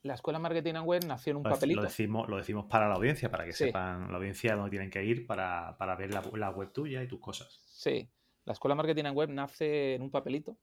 La 0.02 0.16
Escuela 0.16 0.40
Marketing 0.40 0.74
and 0.74 0.88
Web 0.88 1.06
nació 1.06 1.32
en 1.32 1.38
un 1.38 1.44
papelito. 1.44 1.82
Lo 1.82 1.88
decimos, 1.88 2.28
lo 2.28 2.38
decimos 2.38 2.66
para 2.66 2.90
la 2.90 2.96
audiencia, 2.96 3.30
para 3.30 3.46
que 3.46 3.54
sepan 3.54 4.12
la 4.12 4.18
audiencia 4.18 4.56
dónde 4.56 4.72
tienen 4.72 4.90
que 4.90 5.06
ir 5.06 5.28
para, 5.28 5.78
ver 6.00 6.12
la, 6.12 6.50
web 6.50 6.72
tuya 6.72 7.04
y 7.04 7.08
tus 7.08 7.20
cosas. 7.20 7.62
Sí, 7.68 8.10
la 8.46 8.54
Escuela 8.54 8.74
Marketing 8.74 9.06
and 9.06 9.16
Web 9.16 9.30
nace 9.30 9.94
en 9.94 10.02
un 10.02 10.10
papelito 10.10 10.58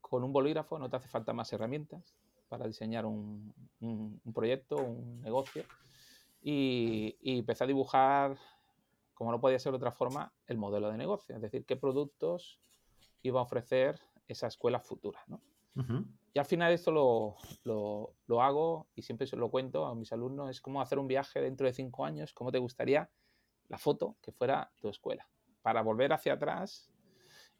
con 0.00 0.22
un 0.22 0.32
bolígrafo, 0.32 0.78
no 0.78 0.88
te 0.88 0.96
hace 0.96 1.08
falta 1.08 1.32
más 1.32 1.52
herramientas 1.52 2.14
para 2.48 2.68
diseñar 2.68 3.04
un, 3.04 3.52
proyecto, 4.32 4.76
un 4.76 5.20
negocio. 5.22 5.64
Y, 6.40 7.16
y, 7.20 7.40
empecé 7.40 7.64
a 7.64 7.66
dibujar, 7.66 8.38
como 9.20 9.32
no 9.32 9.40
podía 9.42 9.58
ser 9.58 9.72
de 9.72 9.76
otra 9.76 9.90
forma, 9.90 10.32
el 10.46 10.56
modelo 10.56 10.90
de 10.90 10.96
negocio, 10.96 11.36
es 11.36 11.42
decir, 11.42 11.66
qué 11.66 11.76
productos 11.76 12.58
iba 13.20 13.38
a 13.38 13.42
ofrecer 13.42 14.00
esa 14.26 14.46
escuela 14.46 14.80
futura. 14.80 15.22
¿no? 15.26 15.42
Y 16.32 16.38
al 16.38 16.46
final 16.46 16.72
esto 16.72 16.90
lo, 16.90 17.36
lo, 17.64 18.14
lo, 18.24 18.42
hago 18.42 18.88
y 18.94 19.02
siempre 19.02 19.26
se 19.26 19.36
lo 19.36 19.50
cuento 19.50 19.84
a 19.84 19.94
mis 19.94 20.10
alumnos, 20.14 20.48
es 20.48 20.62
como 20.62 20.80
hacer 20.80 20.98
un 20.98 21.06
viaje 21.06 21.38
dentro 21.42 21.66
de 21.66 21.74
cinco 21.74 22.06
años, 22.06 22.32
cómo 22.32 22.50
te 22.50 22.56
gustaría 22.56 23.10
la 23.68 23.76
foto 23.76 24.16
que 24.22 24.32
fuera 24.32 24.72
tu 24.80 24.88
escuela, 24.88 25.28
para 25.60 25.82
volver 25.82 26.14
hacia 26.14 26.32
atrás 26.32 26.90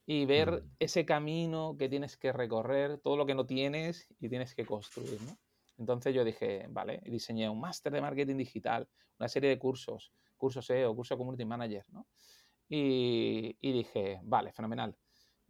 y 0.07 0.25
ver 0.25 0.65
ese 0.79 1.05
camino 1.05 1.77
que 1.79 1.91
tienes 1.91 2.17
que 2.17 2.33
recorrer, 2.33 3.01
todo 3.01 3.19
lo 3.19 3.27
que 3.27 3.35
no 3.35 3.45
tienes 3.45 4.09
y 4.19 4.31
tienes 4.31 4.55
que 4.55 4.65
construir. 4.65 5.21
¿no? 5.21 5.37
Entonces 5.77 6.15
yo 6.15 6.25
dije, 6.25 6.69
vale, 6.71 7.03
diseñé 7.05 7.51
un 7.51 7.61
máster 7.61 7.93
de 7.93 8.01
marketing 8.01 8.39
digital, 8.39 8.89
una 9.19 9.29
serie 9.29 9.51
de 9.51 9.59
cursos, 9.59 10.11
cursos 10.41 10.67
SEO, 10.67 10.97
curso 10.97 11.17
Community 11.17 11.45
Manager, 11.45 11.85
¿no? 11.91 12.07
Y, 12.69 13.57
y 13.61 13.73
dije, 13.73 14.21
vale, 14.25 14.53
fenomenal. 14.53 14.97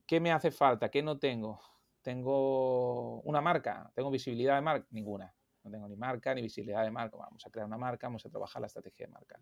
¿Qué 0.07 0.21
me 0.21 0.33
hace 0.33 0.51
falta? 0.51 0.91
¿Qué 0.91 1.03
no 1.03 1.19
tengo? 1.19 1.61
¿Tengo 2.03 3.21
una 3.21 3.41
marca? 3.41 3.91
¿Tengo 3.95 4.11
visibilidad 4.11 4.57
de 4.57 4.63
marca? 4.63 4.87
Ninguna. 4.91 5.33
No 5.63 5.71
tengo 5.71 5.89
ni 5.89 5.97
marca 5.97 6.35
ni 6.35 6.43
visibilidad 6.43 6.83
de 6.83 6.91
marca. 6.91 7.17
Vamos 7.17 7.47
a 7.47 7.51
crear 7.51 7.67
una 7.67 7.79
marca, 7.79 8.07
vamos 8.09 8.27
a 8.27 8.31
trabajar 8.31 8.61
la 8.61 8.67
estrategia 8.67 9.07
de 9.07 9.13
marca. 9.13 9.39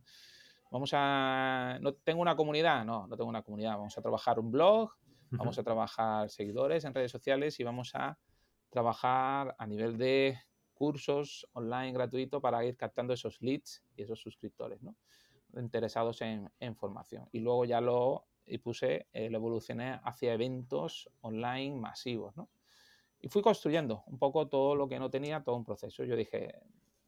Vamos 0.70 0.90
a... 0.92 1.78
¿No 1.80 1.94
tengo 1.94 2.20
una 2.20 2.36
comunidad? 2.36 2.84
No, 2.84 3.06
no 3.06 3.16
tengo 3.16 3.30
una 3.30 3.42
comunidad. 3.42 3.78
Vamos 3.78 3.96
a 3.96 4.02
trabajar 4.02 4.38
un 4.38 4.50
blog, 4.50 4.92
vamos 5.30 5.58
a 5.58 5.62
trabajar 5.62 6.28
seguidores 6.30 6.84
en 6.84 6.92
redes 6.92 7.10
sociales 7.10 7.58
y 7.60 7.64
vamos 7.64 7.94
a 7.94 8.18
trabajar 8.68 9.54
a 9.58 9.66
nivel 9.66 9.96
de 9.96 10.38
cursos 10.74 11.46
online 11.54 11.92
gratuitos 11.92 12.40
para 12.40 12.64
ir 12.64 12.76
captando 12.76 13.12
esos 13.12 13.40
leads 13.40 13.82
y 13.96 14.02
esos 14.02 14.20
suscriptores 14.20 14.80
¿no? 14.82 14.94
Interesados 15.56 16.20
en, 16.22 16.50
en, 16.60 16.76
formación. 16.76 17.28
Y 17.32 17.40
luego 17.40 17.64
ya 17.64 17.80
lo 17.80 18.26
y 18.48 18.58
puse, 18.58 19.06
eh, 19.12 19.30
lo 19.30 19.38
evolucioné 19.38 20.00
hacia 20.02 20.32
eventos 20.32 21.10
online 21.20 21.76
masivos, 21.76 22.36
¿no? 22.36 22.48
Y 23.20 23.28
fui 23.28 23.42
construyendo 23.42 24.04
un 24.06 24.18
poco 24.18 24.48
todo 24.48 24.76
lo 24.76 24.88
que 24.88 24.98
no 24.98 25.10
tenía, 25.10 25.42
todo 25.42 25.56
un 25.56 25.64
proceso. 25.64 26.04
Yo 26.04 26.16
dije, 26.16 26.54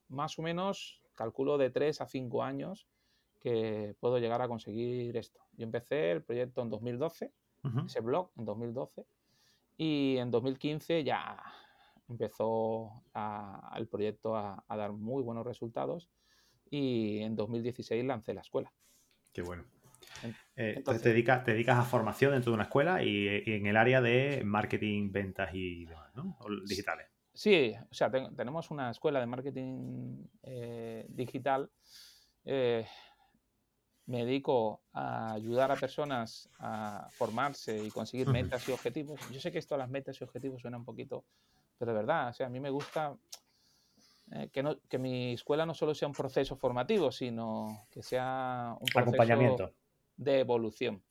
más 0.09 0.39
o 0.39 0.43
menos, 0.43 1.01
calculo 1.15 1.57
de 1.57 1.71
3 1.71 2.01
a 2.01 2.07
5 2.07 2.43
años 2.43 2.89
que 3.39 3.95
puedo 4.01 4.19
llegar 4.19 4.43
a 4.43 4.49
conseguir 4.49 5.17
esto. 5.17 5.41
Yo 5.53 5.65
empecé 5.65 6.11
el 6.11 6.23
proyecto 6.23 6.63
en 6.63 6.71
2012, 6.71 7.33
ese 7.87 8.01
blog 8.01 8.31
en 8.37 8.45
2012, 8.45 9.07
y 9.77 10.17
en 10.19 10.31
2015 10.31 11.05
ya 11.05 11.41
empezó 12.09 13.05
el 13.77 13.87
proyecto 13.87 14.35
a, 14.35 14.65
a, 14.67 14.77
dar 14.77 14.93
muy 14.93 15.23
buenos 15.23 15.47
resultados 15.47 16.11
y 16.71 17.19
en 17.21 17.37
2016 17.37 18.05
lancé 18.05 18.35
la 18.35 18.41
escuela. 18.41 18.73
Qué 19.33 19.43
bueno. 19.43 19.65
Eh, 20.57 20.75
entonces, 20.77 21.03
te, 21.03 21.11
dedicas, 21.11 21.45
te 21.45 21.53
dedicas 21.53 21.79
a 21.79 21.83
formación 21.83 22.33
dentro 22.33 22.53
de 22.53 22.55
una 22.55 22.65
escuela 22.65 23.03
y, 23.03 23.43
en 23.47 23.67
el 23.67 23.77
área 23.77 24.01
de 24.01 24.43
marketing, 24.45 25.11
ventas 25.13 25.51
y 25.53 25.87
demás, 25.87 26.15
¿no? 26.15 26.37
digitales. 26.67 27.07
Sí, 27.33 27.75
o 27.91 27.95
sea, 27.95 28.11
tenemos 28.11 28.71
una 28.71 28.91
escuela 28.91 29.21
de 29.21 29.27
marketing 29.27 30.27
eh, 30.43 31.07
digital. 31.09 31.71
Eh, 32.45 32.87
me 34.07 34.25
dedico 34.25 34.83
a 34.93 35.35
ayudar 35.35 35.71
a 35.71 35.77
personas 35.77 36.51
a 36.59 37.09
formarse 37.13 37.85
y 37.85 37.91
conseguir 37.91 38.29
metas 38.29 38.69
y 38.69 38.73
objetivos. 38.73 39.21
Yo 39.31 39.41
sé 39.41 39.53
que 39.53 39.59
esto 39.59 39.75
de 39.75 39.79
las 39.79 39.89
metas 39.89 40.21
y 40.21 40.25
objetivos 40.25 40.61
suena 40.61 40.77
un 40.77 40.85
poquito, 40.85 41.25
pero 41.79 41.93
de 41.93 41.99
verdad, 41.99 42.31
o 42.31 42.33
sea, 42.33 42.49
a 42.49 42.51
mí 42.51 42.59
me 42.59 42.71
gusta 42.71 43.17
que, 44.53 44.63
no, 44.63 44.79
que 44.89 44.99
mi 44.99 45.33
escuela 45.33 45.67
no 45.67 45.75
solo 45.75 45.95
sea 45.95 46.09
un 46.09 46.15
proceso 46.15 46.57
formativo, 46.57 47.11
sino 47.11 47.87
que 47.91 48.03
sea 48.03 48.77
un 48.79 48.87
proceso, 48.87 49.01
acompañamiento 49.01 49.73
de 50.17 50.41
evolución, 50.41 51.03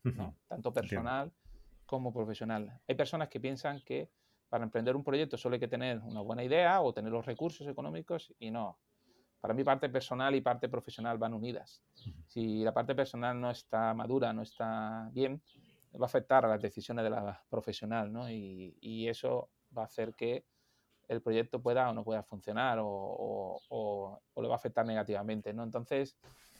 tanto 0.47 0.71
personal 0.71 1.31
como 1.85 2.13
profesional. 2.13 2.79
Hay 2.87 2.95
personas 2.95 3.29
que 3.29 3.39
piensan 3.39 3.81
que 3.81 4.09
para 4.49 4.63
emprender 4.63 4.95
un 4.95 5.03
proyecto 5.03 5.37
solo 5.37 5.55
hay 5.55 5.59
que 5.59 5.67
tener 5.67 5.99
una 5.99 6.21
buena 6.21 6.43
idea 6.43 6.81
o 6.81 6.93
tener 6.93 7.11
los 7.11 7.25
recursos 7.25 7.67
económicos 7.67 8.33
y 8.39 8.51
no. 8.51 8.77
Para 9.41 9.53
mí 9.53 9.63
parte 9.63 9.89
personal 9.89 10.35
y 10.35 10.41
parte 10.41 10.67
profesional 10.67 11.17
van 11.17 11.33
unidas. 11.33 11.81
Si 12.27 12.63
la 12.63 12.73
parte 12.73 12.93
personal 12.93 13.39
no 13.39 13.49
está 13.49 13.93
madura, 13.93 14.33
no 14.33 14.41
está 14.41 15.09
bien, 15.13 15.41
va 15.95 16.05
a 16.05 16.05
afectar 16.05 16.45
a 16.45 16.49
las 16.49 16.61
decisiones 16.61 17.03
de 17.03 17.09
la 17.09 17.41
profesional, 17.49 18.11
¿no? 18.11 18.29
Y, 18.29 19.07
eso 19.07 19.49
va 19.75 19.83
a 19.83 19.85
hacer 19.85 20.13
que 20.13 20.45
el 21.09 21.21
proyecto 21.21 21.61
pueda 21.61 21.89
o 21.89 21.93
no 21.93 22.03
pueda 22.03 22.23
funcionar 22.23 22.79
o, 22.79 22.87
o, 22.87 24.21
o 24.33 24.41
le 24.41 24.47
va 24.47 24.55
a 24.55 24.57
afectar 24.57 24.85
negativamente, 24.85 25.53
¿no? 25.53 25.63
Entonces, 25.63 26.17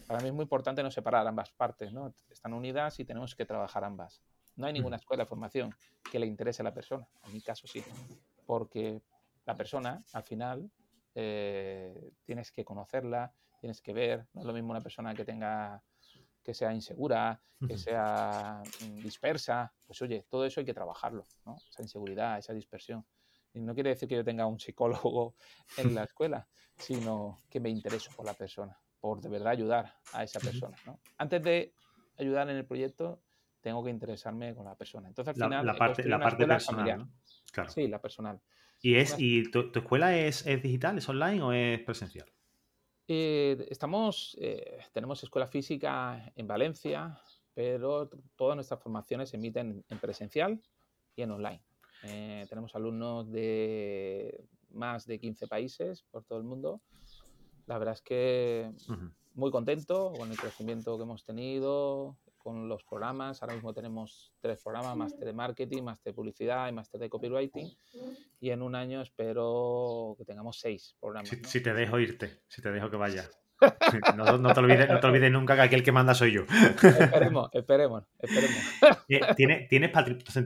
para 0.07 0.19
mí 0.21 0.27
es 0.27 0.33
muy 0.33 0.43
importante 0.43 0.83
no 0.83 0.91
separar 0.91 1.25
ambas 1.25 1.51
partes, 1.51 1.93
¿no? 1.93 2.13
Están 2.29 2.53
unidas 2.53 2.99
y 2.99 3.05
tenemos 3.05 3.35
que 3.35 3.45
trabajar 3.45 3.83
ambas. 3.83 4.21
No 4.55 4.65
hay 4.65 4.73
ninguna 4.73 4.97
mm. 4.97 4.99
escuela 4.99 5.23
de 5.23 5.29
formación 5.29 5.75
que 6.11 6.19
le 6.19 6.25
interese 6.25 6.63
a 6.63 6.65
la 6.65 6.73
persona, 6.73 7.07
en 7.25 7.33
mi 7.33 7.41
caso 7.41 7.67
sí, 7.67 7.83
porque 8.45 9.01
la 9.45 9.55
persona, 9.55 10.03
al 10.13 10.23
final, 10.23 10.69
eh, 11.13 12.11
tienes 12.25 12.51
que 12.51 12.65
conocerla, 12.65 13.31
tienes 13.59 13.81
que 13.81 13.93
ver, 13.93 14.27
no 14.33 14.41
es 14.41 14.47
lo 14.47 14.53
mismo 14.53 14.71
una 14.71 14.81
persona 14.81 15.13
que 15.13 15.25
tenga 15.25 15.81
que 16.43 16.53
sea 16.55 16.73
insegura, 16.73 17.39
que 17.67 17.77
sea 17.77 18.63
mm, 18.81 19.01
dispersa, 19.01 19.71
pues 19.85 20.01
oye, 20.01 20.25
todo 20.27 20.45
eso 20.45 20.59
hay 20.59 20.65
que 20.65 20.73
trabajarlo, 20.73 21.27
¿no? 21.45 21.55
Esa 21.69 21.83
inseguridad, 21.83 22.39
esa 22.39 22.53
dispersión. 22.53 23.05
Y 23.53 23.61
no 23.61 23.73
quiere 23.73 23.91
decir 23.91 24.07
que 24.07 24.15
yo 24.15 24.23
tenga 24.23 24.45
un 24.45 24.59
psicólogo 24.59 25.35
en 25.77 25.95
la 25.95 26.03
escuela, 26.03 26.47
sino 26.77 27.41
que 27.49 27.59
me 27.59 27.69
intereso 27.69 28.11
por 28.15 28.25
la 28.25 28.33
persona 28.33 28.77
por 28.99 29.21
de 29.21 29.29
verdad 29.29 29.53
ayudar 29.53 29.93
a 30.13 30.23
esa 30.23 30.39
persona. 30.39 30.75
¿no? 30.85 30.99
Antes 31.17 31.41
de 31.43 31.73
ayudar 32.17 32.49
en 32.49 32.57
el 32.57 32.65
proyecto, 32.65 33.21
tengo 33.61 33.83
que 33.83 33.89
interesarme 33.89 34.55
con 34.55 34.65
la 34.65 34.75
persona. 34.75 35.07
Entonces, 35.07 35.29
al 35.29 35.35
final, 35.35 35.65
la, 35.65 35.75
parte, 35.75 36.07
la 36.07 36.19
parte 36.19 36.45
personal. 36.45 37.07
Claro. 37.51 37.69
Sí, 37.69 37.87
la 37.87 38.01
personal. 38.01 38.39
¿Y, 38.81 38.95
es, 38.95 39.15
y 39.17 39.49
tu, 39.51 39.71
escuela 39.73 40.17
es, 40.17 40.45
digital, 40.45 40.97
es 40.97 41.09
online 41.09 41.41
o 41.41 41.51
es 41.51 41.79
presencial? 41.81 42.31
Eh, 43.07 43.67
estamos, 43.69 44.37
eh, 44.39 44.79
tenemos 44.93 45.21
escuela 45.23 45.47
física 45.47 46.31
en 46.35 46.47
Valencia, 46.47 47.19
pero 47.53 48.09
todas 48.35 48.55
nuestras 48.55 48.81
formaciones 48.81 49.29
se 49.29 49.37
emiten 49.37 49.83
en 49.89 49.99
presencial 49.99 50.61
y 51.15 51.23
en 51.23 51.31
online. 51.31 51.61
Eh, 52.03 52.45
tenemos 52.49 52.75
alumnos 52.75 53.29
de 53.31 54.45
más 54.71 55.05
de 55.05 55.19
15 55.19 55.47
países 55.47 56.03
por 56.11 56.23
todo 56.23 56.37
el 56.37 56.45
mundo 56.45 56.81
la 57.69 57.77
verdad 57.77 57.93
es 57.93 58.01
que 58.01 58.71
muy 59.35 59.51
contento 59.51 60.11
con 60.17 60.31
el 60.31 60.37
crecimiento 60.37 60.97
que 60.97 61.03
hemos 61.03 61.23
tenido, 61.23 62.17
con 62.39 62.67
los 62.67 62.83
programas. 62.83 63.43
Ahora 63.43 63.53
mismo 63.53 63.75
tenemos 63.75 64.33
tres 64.39 64.59
programas, 64.63 64.97
máster 64.97 65.25
de 65.25 65.33
marketing, 65.33 65.83
máster 65.83 66.11
de 66.11 66.15
publicidad 66.15 66.67
y 66.67 66.71
máster 66.71 66.99
de 66.99 67.09
copywriting. 67.09 67.71
Y 68.39 68.49
en 68.49 68.63
un 68.63 68.73
año 68.73 69.03
espero 69.03 70.15
que 70.17 70.25
tengamos 70.25 70.59
seis 70.59 70.95
programas. 70.99 71.29
Si, 71.29 71.61
te 71.61 71.73
dejo 71.75 71.99
irte, 71.99 72.41
si 72.47 72.59
te 72.63 72.71
dejo 72.71 72.89
que 72.89 72.97
vaya. 72.97 73.29
No, 74.15 74.53
te 74.53 74.59
olvides, 74.59 75.31
nunca 75.31 75.55
que 75.55 75.61
aquel 75.61 75.83
que 75.83 75.91
manda 75.91 76.13
soy 76.13 76.31
yo. 76.31 76.43
Esperemos, 76.43 77.49
esperemos, 77.53 78.03
esperemos. 78.19 78.57
Eh, 79.11 79.21
¿Tienes, 79.35 79.67
tienes 79.67 79.91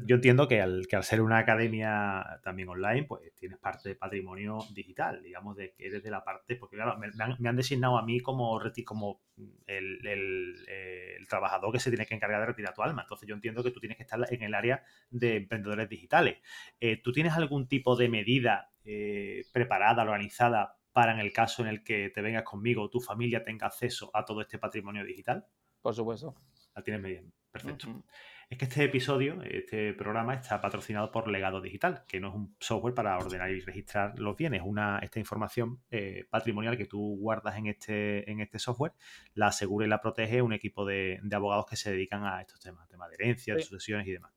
yo 0.06 0.16
entiendo 0.16 0.48
que 0.48 0.62
al, 0.62 0.88
que 0.88 0.96
al 0.96 1.04
ser 1.04 1.22
una 1.22 1.38
academia 1.38 2.40
también 2.44 2.70
online, 2.70 3.04
pues 3.04 3.34
tienes 3.36 3.58
parte 3.58 3.90
de 3.90 3.96
patrimonio 3.96 4.60
digital, 4.74 5.22
digamos, 5.22 5.58
de 5.58 5.74
que 5.74 5.88
eres 5.88 6.02
de 6.02 6.10
la 6.10 6.24
parte, 6.24 6.56
porque 6.56 6.78
claro, 6.78 6.98
me, 6.98 7.50
han, 7.50 7.56
designado 7.58 7.98
a 7.98 8.06
mí 8.06 8.22
como, 8.22 8.58
como 8.86 9.22
el, 9.68 10.08
el, 10.08 11.28
trabajador 11.28 11.74
que 11.74 11.80
se 11.80 11.90
tiene 11.90 12.06
que 12.06 12.16
encargar 12.16 12.40
de 12.40 12.48
retirar 12.48 12.74
tu 12.74 12.84
alma. 12.84 13.02
Entonces 13.02 13.28
yo 13.28 13.36
entiendo 13.36 13.64
que 13.64 13.72
tú 13.72 13.82
tienes 13.82 13.98
que 13.98 14.04
estar 14.04 14.20
en 14.32 14.44
el 14.44 14.54
área 14.54 14.84
de 15.10 15.38
emprendedores 15.38 15.90
digitales. 15.90 16.38
Eh, 16.80 17.02
¿Tú 17.04 17.12
tienes 17.12 17.34
algún 17.34 17.68
tipo 17.68 17.98
de 17.98 18.08
medida 18.08 18.72
eh, 18.86 19.46
preparada, 19.52 20.04
organizada 20.04 20.78
para 20.94 21.12
en 21.12 21.20
el 21.20 21.34
caso 21.34 21.64
en 21.64 21.68
el 21.68 21.84
que 21.84 22.10
te 22.10 22.22
vengas 22.22 22.44
conmigo 22.44 22.84
o 22.84 22.90
tu 22.90 23.02
familia 23.02 23.44
tenga 23.44 23.68
acceso 23.68 24.12
a 24.14 24.24
todo 24.24 24.42
este 24.42 24.60
patrimonio 24.60 25.04
digital? 25.04 25.46
Por 25.82 25.94
supuesto. 25.94 26.36
La 26.76 26.84
tienes 26.84 27.04
bien, 27.04 27.34
perfecto. 27.52 28.04
es 28.50 28.58
que 28.58 28.66
este 28.66 28.84
episodio, 28.84 29.42
este 29.44 29.94
programa 29.94 30.34
está 30.34 30.60
patrocinado 30.60 31.12
por 31.12 31.28
Legado 31.28 31.62
Digital, 31.62 32.04
que 32.08 32.20
no 32.20 32.30
es 32.30 32.36
un 32.36 32.56
software 32.60 32.96
para 32.96 33.18
ordenar 33.18 33.52
y 33.52 33.60
registrar 33.60 34.18
los 34.18 34.36
bienes. 34.36 34.62
Una, 34.64 35.00
esta 35.00 35.20
información 35.20 35.82
eh, 35.92 36.26
patrimonial 36.30 36.78
que 36.78 36.86
tú 36.86 37.18
guardas 37.20 37.58
en 37.58 37.68
este, 37.68 38.30
en 38.32 38.40
este 38.40 38.58
software, 38.58 38.94
la 39.36 39.48
asegura 39.48 39.86
y 39.86 39.90
la 39.90 40.02
protege 40.02 40.42
un 40.42 40.54
equipo 40.54 40.86
de, 40.86 41.20
abogados 41.32 41.66
que 41.68 41.76
se 41.76 41.92
dedican 41.92 42.26
a 42.26 42.42
estos 42.42 42.60
temas, 42.60 42.88
temas 42.88 43.10
de 43.10 43.16
herencia, 43.16 43.56
de 43.56 43.62
sucesiones 43.62 44.08
y 44.08 44.14
demás. 44.14 44.34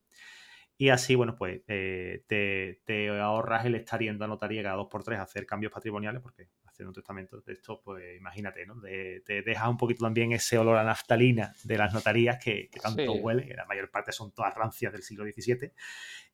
Y 0.79 0.91
así, 0.91 1.15
bueno, 1.15 1.37
pues 1.37 1.62
eh, 1.69 2.25
te, 2.27 3.09
ahorras 3.19 3.65
el 3.65 3.77
estar 3.77 3.99
yendo 4.01 4.25
a 4.25 4.29
notaría 4.29 4.62
cada 4.62 4.77
dos 4.77 4.89
por 4.91 5.03
tres 5.03 5.19
a 5.19 5.23
hacer 5.23 5.47
cambios 5.47 5.73
patrimoniales, 5.73 6.21
porque 6.21 6.49
hacer 6.65 6.87
un 6.87 6.93
testamento 6.93 7.41
de 7.41 7.53
esto, 7.55 7.81
pues 7.83 8.19
imagínate, 8.19 8.67
¿no? 8.67 8.79
te 8.83 9.43
deja 9.43 9.69
un 9.71 9.79
poquito 9.79 10.05
también 10.05 10.33
ese 10.33 10.59
olor 10.59 10.77
a 10.77 10.85
naftalina 10.85 11.55
de 11.65 11.79
las 11.79 11.95
notarías 11.95 12.39
que, 12.43 12.69
tanto 12.83 13.11
huele, 13.15 13.47
que 13.47 13.55
la 13.55 13.65
mayor 13.65 13.91
parte 13.91 14.12
son 14.12 14.33
todas 14.33 14.55
rancias 14.55 14.93
del 14.93 15.03
siglo 15.03 15.25
XVII. 15.25 15.73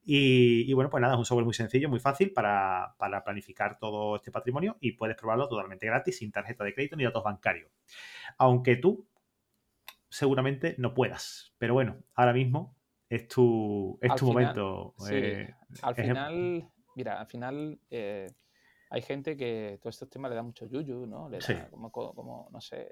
Y, 0.04 0.72
bueno, 0.72 0.90
pues 0.90 1.00
nada, 1.00 1.14
es 1.14 1.18
un 1.18 1.24
software 1.24 1.44
muy 1.44 1.54
sencillo, 1.54 1.88
muy 1.88 2.00
fácil 2.00 2.32
para, 2.32 2.96
para 2.98 3.22
planificar 3.22 3.78
todo 3.78 4.16
este 4.16 4.32
patrimonio 4.32 4.76
y 4.80 4.92
puedes 4.92 5.16
probarlo 5.16 5.48
totalmente 5.48 5.86
gratis, 5.86 6.18
sin 6.18 6.32
tarjeta 6.32 6.64
de 6.64 6.74
crédito 6.74 6.96
ni 6.96 7.04
datos 7.04 7.22
bancarios. 7.22 7.70
Aunque 8.38 8.74
tú 8.74 9.06
seguramente 10.08 10.74
no 10.78 10.92
puedas. 10.92 11.54
Pero 11.58 11.74
bueno, 11.74 12.02
ahora 12.14 12.32
mismo 12.32 12.76
es 13.12 13.28
tu, 13.28 13.98
es 14.00 14.14
tu 14.14 14.26
momento. 14.26 14.94
Eh, 15.10 15.54
al 15.82 15.94
final, 15.94 16.66
mira, 16.96 17.20
al 17.20 17.26
final 17.26 17.78
eh, 17.90 18.26
hay 18.88 19.02
gente 19.02 19.36
que 19.36 19.78
todos 19.82 19.96
estos 19.96 20.08
temas 20.08 20.30
le 20.30 20.36
da 20.36 20.42
mucho 20.42 20.64
yuyu, 20.64 21.06
¿no? 21.06 21.28
Le 21.28 21.38
da 21.38 21.68
como, 21.90 22.48
no 22.50 22.60
sé, 22.62 22.90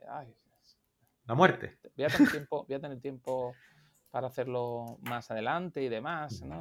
la 1.24 1.34
muerte. 1.34 1.78
Voy 1.96 2.04
a, 2.04 2.08
tener 2.08 2.30
tiempo, 2.30 2.66
voy 2.66 2.74
a 2.74 2.80
tener 2.80 3.00
tiempo 3.00 3.54
para 4.10 4.26
hacerlo 4.26 4.98
más 5.08 5.30
adelante 5.30 5.82
y 5.82 5.88
demás, 5.88 6.42
¿no? 6.42 6.60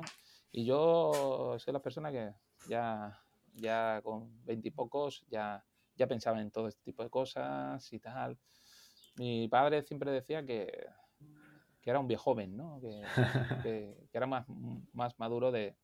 Y 0.54 0.64
yo 0.64 1.58
soy 1.60 1.74
la 1.74 1.82
persona 1.82 2.14
que 2.14 2.32
ya, 2.70 3.22
ya 3.56 4.00
con 4.02 4.46
veintipocos 4.46 5.26
ya, 5.30 5.62
ya 5.98 6.08
pensaba 6.08 6.40
en 6.40 6.50
todo 6.50 6.70
este 6.70 6.82
tipo 6.82 7.04
de 7.04 7.10
cosas 7.10 7.92
y 7.92 8.00
tal. 8.00 8.38
Mi 9.18 9.50
padre 9.50 9.84
siempre 9.84 10.12
decía 10.12 10.46
que 10.46 10.88
que 11.82 11.90
era 11.90 12.00
un 12.00 12.08
viejo 12.08 12.24
joven, 12.24 12.58
¿no? 12.58 12.80
Que, 12.82 13.02
era 14.14 14.28
más, 14.28 14.46
más 14.94 15.18
maduro 15.20 15.52
de, 15.52 15.76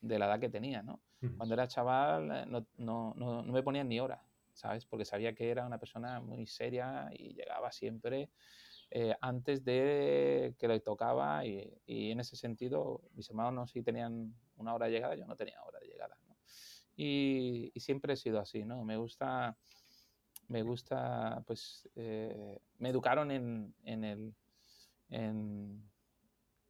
la 0.00 0.26
edad 0.26 0.40
que 0.40 0.48
tenía, 0.48 0.82
¿no? 0.82 1.00
Cuando 1.36 1.54
era 1.54 1.66
chaval 1.66 2.30
eh, 2.30 2.46
no, 2.46 2.66
no, 2.76 3.14
no, 3.16 3.42
me 3.42 3.62
ponían 3.62 3.88
ni 3.88 3.98
hora, 3.98 4.22
¿sabes? 4.52 4.86
Porque 4.86 5.04
sabía 5.04 5.34
que 5.34 5.50
era 5.50 5.66
una 5.66 5.78
persona 5.78 6.20
muy 6.20 6.46
seria 6.46 7.10
y 7.12 7.34
llegaba 7.34 7.72
siempre 7.72 8.30
eh, 8.90 9.14
antes 9.20 9.64
de 9.64 10.54
que 10.58 10.68
le 10.68 10.80
tocaba 10.80 11.44
y, 11.44 11.70
en 11.86 12.20
ese 12.20 12.36
sentido 12.36 13.02
mis 13.14 13.28
hermanos 13.28 13.70
sí 13.70 13.82
tenían 13.82 14.34
una 14.56 14.74
hora 14.74 14.86
de 14.86 14.92
llegada, 14.92 15.14
yo 15.14 15.26
no 15.26 15.36
tenía 15.36 15.62
hora 15.62 15.78
de 15.80 15.88
llegada, 15.88 16.16
¿no? 16.26 16.36
Y, 16.96 17.72
siempre 17.76 18.14
he 18.14 18.16
sido 18.16 18.40
así, 18.40 18.64
¿no? 18.64 18.84
Me 18.84 18.96
gusta, 18.96 19.56
me 20.48 20.62
gusta, 20.62 21.42
pues, 21.46 21.88
eh, 21.96 22.58
me 22.78 22.88
educaron 22.88 23.30
en, 23.30 23.74
en 23.84 24.04
el 24.04 24.34
en 25.10 25.88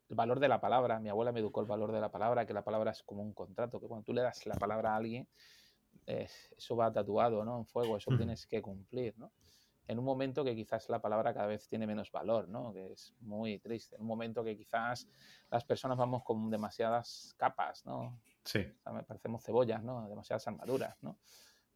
el 0.09 0.17
valor 0.17 0.41
de 0.41 0.49
la 0.49 0.61
palabra. 0.61 0.99
Mi 1.01 1.09
abuela 1.09 1.33
me 1.33 1.41
educó 1.41 1.61
el 1.61 1.67
valor 1.67 1.93
de 1.93 2.01
la 2.01 2.11
palabra, 2.11 2.47
que 2.47 2.55
la 2.55 2.65
palabra 2.65 2.93
es 2.93 3.03
como 3.03 3.23
un 3.23 3.33
contrato, 3.33 3.81
que 3.81 3.87
cuando 3.87 4.05
tú 4.05 4.13
le 4.13 4.23
das 4.23 4.47
la 4.47 4.55
palabra 4.55 4.93
a 4.93 4.97
alguien, 4.97 5.29
eso 6.07 6.77
va 6.77 6.93
tatuado 6.93 7.45
¿no? 7.45 7.59
en 7.59 7.67
fuego, 7.67 7.97
eso 7.97 8.17
tienes 8.17 8.47
que 8.47 8.63
cumplir. 8.63 9.19
¿no? 9.19 9.31
En 9.87 9.99
un 9.99 10.05
momento 10.05 10.45
que 10.45 10.55
quizás 10.55 10.89
la 10.89 11.01
palabra 11.01 11.35
cada 11.35 11.47
vez 11.47 11.69
tiene 11.69 11.87
menos 11.87 12.11
valor, 12.11 12.49
¿no? 12.49 12.73
que 12.73 12.93
es 12.93 13.15
muy 13.21 13.59
triste. 13.59 13.97
En 13.97 14.03
un 14.03 14.09
momento 14.09 14.43
que 14.43 14.57
quizás 14.57 15.09
las 15.51 15.65
personas 15.65 15.99
vamos 15.99 16.23
con 16.25 16.51
demasiadas 16.51 17.35
capas, 17.37 17.85
¿no? 17.85 18.21
Sí. 18.45 18.65
parecemos 19.07 19.45
cebollas, 19.45 19.83
¿no? 19.83 20.09
demasiadas 20.09 20.47
armaduras. 20.49 20.97
¿no? 21.03 21.19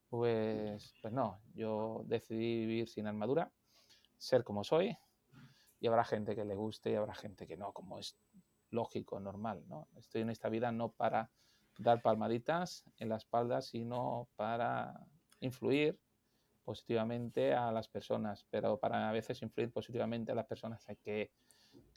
Pues, 0.09 0.95
pues 1.01 1.13
no, 1.13 1.41
yo 1.55 2.03
decidí 2.07 2.67
vivir 2.67 2.89
sin 2.89 3.07
armadura, 3.07 3.51
ser 4.19 4.45
como 4.45 4.65
soy, 4.65 4.97
y 5.83 5.89
habrá 5.89 6.05
gente 6.05 6.37
que 6.37 6.45
le 6.45 6.55
guste 6.55 6.93
y 6.93 6.95
habrá 6.95 7.13
gente 7.13 7.45
que 7.45 7.57
no, 7.57 7.73
como 7.73 7.99
es 7.99 8.17
lógico, 8.71 9.19
normal, 9.19 9.65
¿no? 9.67 9.89
Estoy 9.97 10.23
en 10.23 10.31
esta 10.31 10.49
vida 10.49 10.71
no 10.71 10.93
para 10.93 11.29
dar 11.77 12.01
palmaditas 12.01 12.85
en 12.99 13.09
la 13.09 13.17
espalda, 13.17 13.61
sino 13.61 14.29
para 14.37 14.95
influir 15.41 15.99
positivamente 16.63 17.53
a 17.53 17.73
las 17.73 17.89
personas, 17.89 18.47
pero 18.49 18.79
para 18.79 19.09
a 19.09 19.13
veces 19.13 19.43
influir 19.43 19.73
positivamente 19.73 20.31
a 20.31 20.37
las 20.37 20.47
personas 20.47 20.89
hay 20.89 20.97
que 20.99 21.33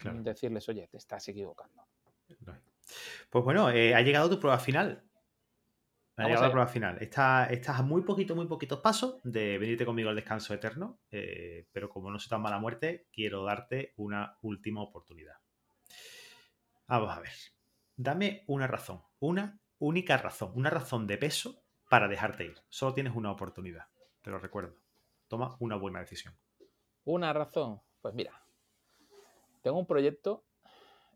decirles, 0.04 0.68
oye, 0.68 0.88
te 0.88 0.98
estás 0.98 1.28
equivocando. 1.28 1.86
Pues 3.30 3.44
bueno, 3.46 3.70
eh, 3.70 3.94
ha 3.94 4.02
llegado 4.02 4.32
tu 4.32 4.40
prueba 4.40 4.58
final. 4.58 5.04
Ha 6.18 6.24
llegado 6.24 6.46
la 6.46 6.52
prueba 6.52 6.68
final. 6.68 6.98
Estás, 7.02 7.68
a 7.68 7.82
muy 7.82 8.04
poquito, 8.04 8.36
muy 8.36 8.48
poquitos 8.48 8.80
pasos 8.80 9.20
de 9.24 9.58
venirte 9.58 9.86
conmigo 9.86 10.10
al 10.10 10.16
descanso 10.16 10.54
eterno, 10.54 11.00
eh, 11.12 11.68
pero 11.74 11.90
como 11.90 12.10
no 12.10 12.20
soy 12.20 12.30
tan 12.30 12.42
mala 12.42 12.58
muerte, 12.58 13.08
quiero 13.12 13.44
darte 13.44 13.94
una 13.98 14.38
última 14.42 14.82
oportunidad. 14.82 15.36
Vamos 16.88 17.10
a 17.10 17.20
ver. 17.20 17.34
Dame 17.98 18.44
una 18.48 18.68
razón, 18.68 19.02
una 19.20 19.60
única 19.78 20.18
razón, 20.18 20.52
una 20.56 20.70
razón 20.70 21.06
de 21.06 21.18
peso 21.18 21.64
para 21.90 22.08
dejarte 22.08 22.46
ir. 22.46 22.58
Solo 22.70 22.94
tienes 22.94 23.16
una 23.16 23.32
oportunidad, 23.32 23.88
te 24.22 24.30
lo 24.32 24.40
recuerdo. 24.40 24.76
Toma 25.28 25.58
una 25.60 25.76
buena 25.76 26.00
decisión. 26.00 26.38
Una 27.04 27.34
razón, 27.34 27.82
pues 28.02 28.14
mira, 28.14 28.46
tengo 29.62 29.80
un 29.80 29.86
proyecto 29.86 30.46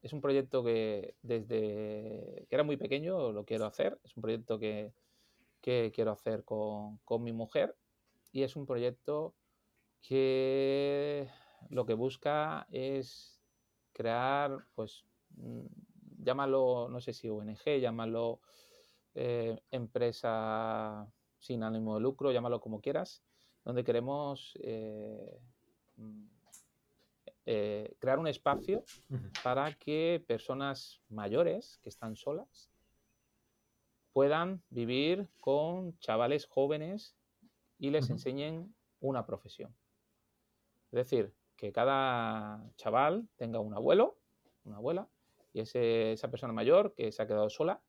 es 0.02 0.14
un 0.14 0.22
proyecto 0.22 0.64
que 0.64 1.16
desde 1.22 2.46
que 2.50 2.56
era 2.56 2.64
muy 2.64 2.78
pequeño 2.78 3.32
lo 3.32 3.46
quiero 3.46 3.66
hacer. 3.66 4.00
Es 4.04 4.16
un 4.16 4.22
proyecto 4.22 4.60
que, 4.60 4.94
quiero 5.62 6.12
hacer 6.12 6.44
con, 6.46 7.00
mi 7.20 7.32
mujer 7.32 7.76
y 8.32 8.44
es 8.44 8.56
un 8.56 8.66
proyecto 8.66 9.36
que 10.02 11.28
lo 11.70 11.86
que 11.86 11.94
busca 11.94 12.66
es 12.72 13.40
crear, 13.94 14.66
pues, 14.74 15.04
mm, 15.36 15.66
llámalo, 16.24 16.88
no 16.90 17.02
sé 17.02 17.14
si 17.14 17.30
ONG, 17.30 17.80
llámalo 17.80 18.40
eh, 19.14 19.60
empresa 19.72 21.08
sin 21.40 21.64
ánimo 21.64 21.96
de 21.96 22.02
lucro, 22.02 22.32
llámalo 22.32 22.62
como 22.62 22.82
quieras, 22.82 23.24
donde 23.64 23.84
queremos 23.84 24.58
eh, 24.62 25.40
mm, 25.98 26.39
eh, 27.52 27.96
crear 27.98 28.20
un 28.20 28.28
espacio 28.28 28.84
para 29.44 29.74
que 29.74 30.24
personas 30.28 31.02
mayores 31.10 31.80
que 31.82 31.90
están 31.90 32.16
solas 32.16 32.70
puedan 34.14 34.62
vivir 34.70 35.28
con 35.40 35.98
chavales 35.98 36.46
jóvenes 36.46 37.16
y 37.80 37.90
les 37.90 38.08
enseñen 38.12 38.76
una 39.00 39.26
profesión. 39.26 39.76
Es 40.92 40.98
decir, 40.98 41.34
que 41.56 41.72
cada 41.72 42.64
chaval 42.76 43.28
tenga 43.36 43.60
un 43.60 43.74
abuelo, 43.74 44.20
una 44.64 44.78
abuela, 44.78 45.08
y 45.52 45.62
esa 45.62 46.30
persona 46.30 46.54
mayor 46.54 46.94
que 46.94 47.12
se 47.12 47.24
ha 47.24 47.26
quedado 47.26 47.50
sola 47.50 47.82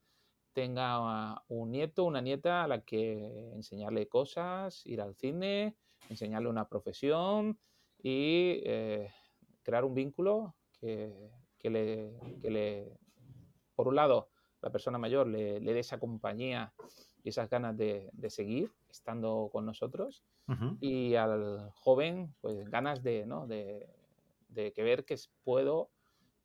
tenga 0.55 1.45
un 1.49 1.71
nieto, 1.71 2.05
una 2.05 2.23
nieta 2.23 2.65
a 2.65 2.67
la 2.67 2.81
que 2.81 3.53
enseñarle 3.53 4.09
cosas, 4.09 4.87
ir 4.87 5.03
al 5.03 5.15
cine, 5.17 5.77
enseñarle 6.09 6.49
una 6.49 6.67
profesión 6.67 7.59
y 8.03 8.63
eh, 8.65 9.13
crear 9.63 9.85
un 9.85 9.95
vínculo 9.95 10.55
que, 10.81 11.31
le, 11.63 12.13
le, 12.43 12.99
por 13.75 13.89
un 13.89 13.97
lado, 13.97 14.29
la 14.63 14.71
persona 14.71 14.99
mayor 14.99 15.27
le, 15.27 15.61
dé 15.61 15.79
esa 15.79 15.99
compañía 15.99 16.73
y 17.23 17.31
esas 17.31 17.49
ganas 17.49 17.77
de, 17.77 18.11
seguir 18.29 18.71
estando 18.91 19.49
con 19.53 19.67
nosotros 19.67 20.25
y 20.81 21.15
al 21.15 21.71
joven, 21.75 22.35
pues 22.41 22.69
ganas 22.69 23.03
de, 23.05 23.25
¿no? 23.25 23.47
de, 23.47 23.89
que 24.55 24.83
ver 24.83 25.05
que 25.05 25.17
puedo, 25.45 25.91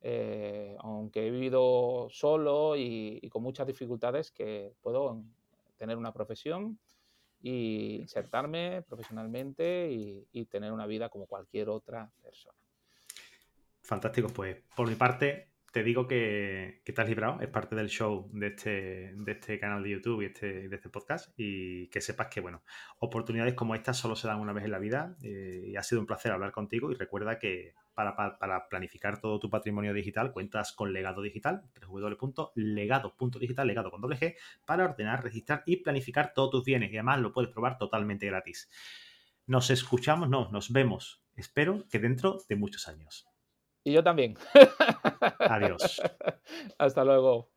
eh, 0.00 0.76
aunque 0.78 1.26
he 1.26 1.30
vivido 1.30 2.06
solo 2.10 2.76
y, 2.76 3.28
con 3.30 3.42
muchas 3.42 3.66
dificultades, 3.66 4.30
que 4.30 4.72
puedo 4.80 5.22
tener 5.76 5.96
una 5.96 6.12
profesión 6.12 6.78
y 7.42 7.96
insertarme 7.96 8.82
profesionalmente 8.82 9.90
y 9.90 10.44
tener 10.46 10.72
una 10.72 10.86
vida 10.86 11.08
como 11.08 11.26
cualquier 11.26 11.68
otra 11.68 12.10
persona. 12.22 12.65
Fantástico, 13.86 14.28
pues 14.28 14.56
por 14.74 14.88
mi 14.88 14.96
parte 14.96 15.52
te 15.70 15.84
digo 15.84 16.08
que, 16.08 16.82
que, 16.84 17.04
librado, 17.04 17.40
es 17.40 17.48
parte 17.48 17.76
del 17.76 17.88
show 17.88 18.28
de 18.32 18.48
este, 18.48 19.12
de 19.14 19.32
este 19.32 19.60
canal 19.60 19.84
de 19.84 19.90
YouTube 19.90 20.22
y 20.22 20.24
este, 20.24 20.68
de 20.68 20.74
este 20.74 20.88
podcast 20.88 21.32
y 21.36 21.86
que 21.88 22.00
sepas 22.00 22.26
que, 22.26 22.40
bueno, 22.40 22.64
oportunidades 22.98 23.54
como 23.54 23.76
estas 23.76 23.96
solo 23.96 24.16
se 24.16 24.26
dan 24.26 24.40
una 24.40 24.52
vez 24.52 24.64
en 24.64 24.72
la 24.72 24.80
vida 24.80 25.16
eh, 25.22 25.66
y 25.68 25.76
ha 25.76 25.84
sido 25.84 26.00
un 26.00 26.06
placer 26.06 26.32
hablar 26.32 26.50
contigo 26.50 26.90
y 26.90 26.94
recuerda 26.94 27.38
que 27.38 27.74
para, 27.94 28.16
para, 28.16 28.68
planificar 28.68 29.20
todo 29.20 29.38
tu 29.38 29.50
patrimonio 29.50 29.94
digital 29.94 30.32
cuentas 30.32 30.72
con 30.72 30.92
Legado 30.92 31.22
Digital, 31.22 31.62
www.legado.digital, 31.86 33.66
legado 33.68 33.92
con 33.92 34.00
doble 34.00 34.16
G, 34.16 34.34
para 34.64 34.86
ordenar, 34.86 35.22
registrar 35.22 35.62
y 35.64 35.76
planificar 35.76 36.32
todos 36.34 36.50
tus 36.50 36.64
bienes 36.64 36.90
y 36.90 36.96
además 36.96 37.20
lo 37.20 37.32
puedes 37.32 37.52
probar 37.52 37.78
totalmente 37.78 38.26
gratis. 38.26 38.68
Nos 39.46 39.70
escuchamos, 39.70 40.28
no, 40.28 40.48
nos 40.50 40.72
vemos, 40.72 41.22
espero 41.36 41.86
que 41.88 42.00
dentro 42.00 42.38
de 42.48 42.56
muchos 42.56 42.88
años. 42.88 43.28
Y 43.86 43.92
yo 43.92 44.02
también. 44.02 44.36
Adiós. 45.38 46.02
Hasta 46.78 47.04
luego. 47.04 47.52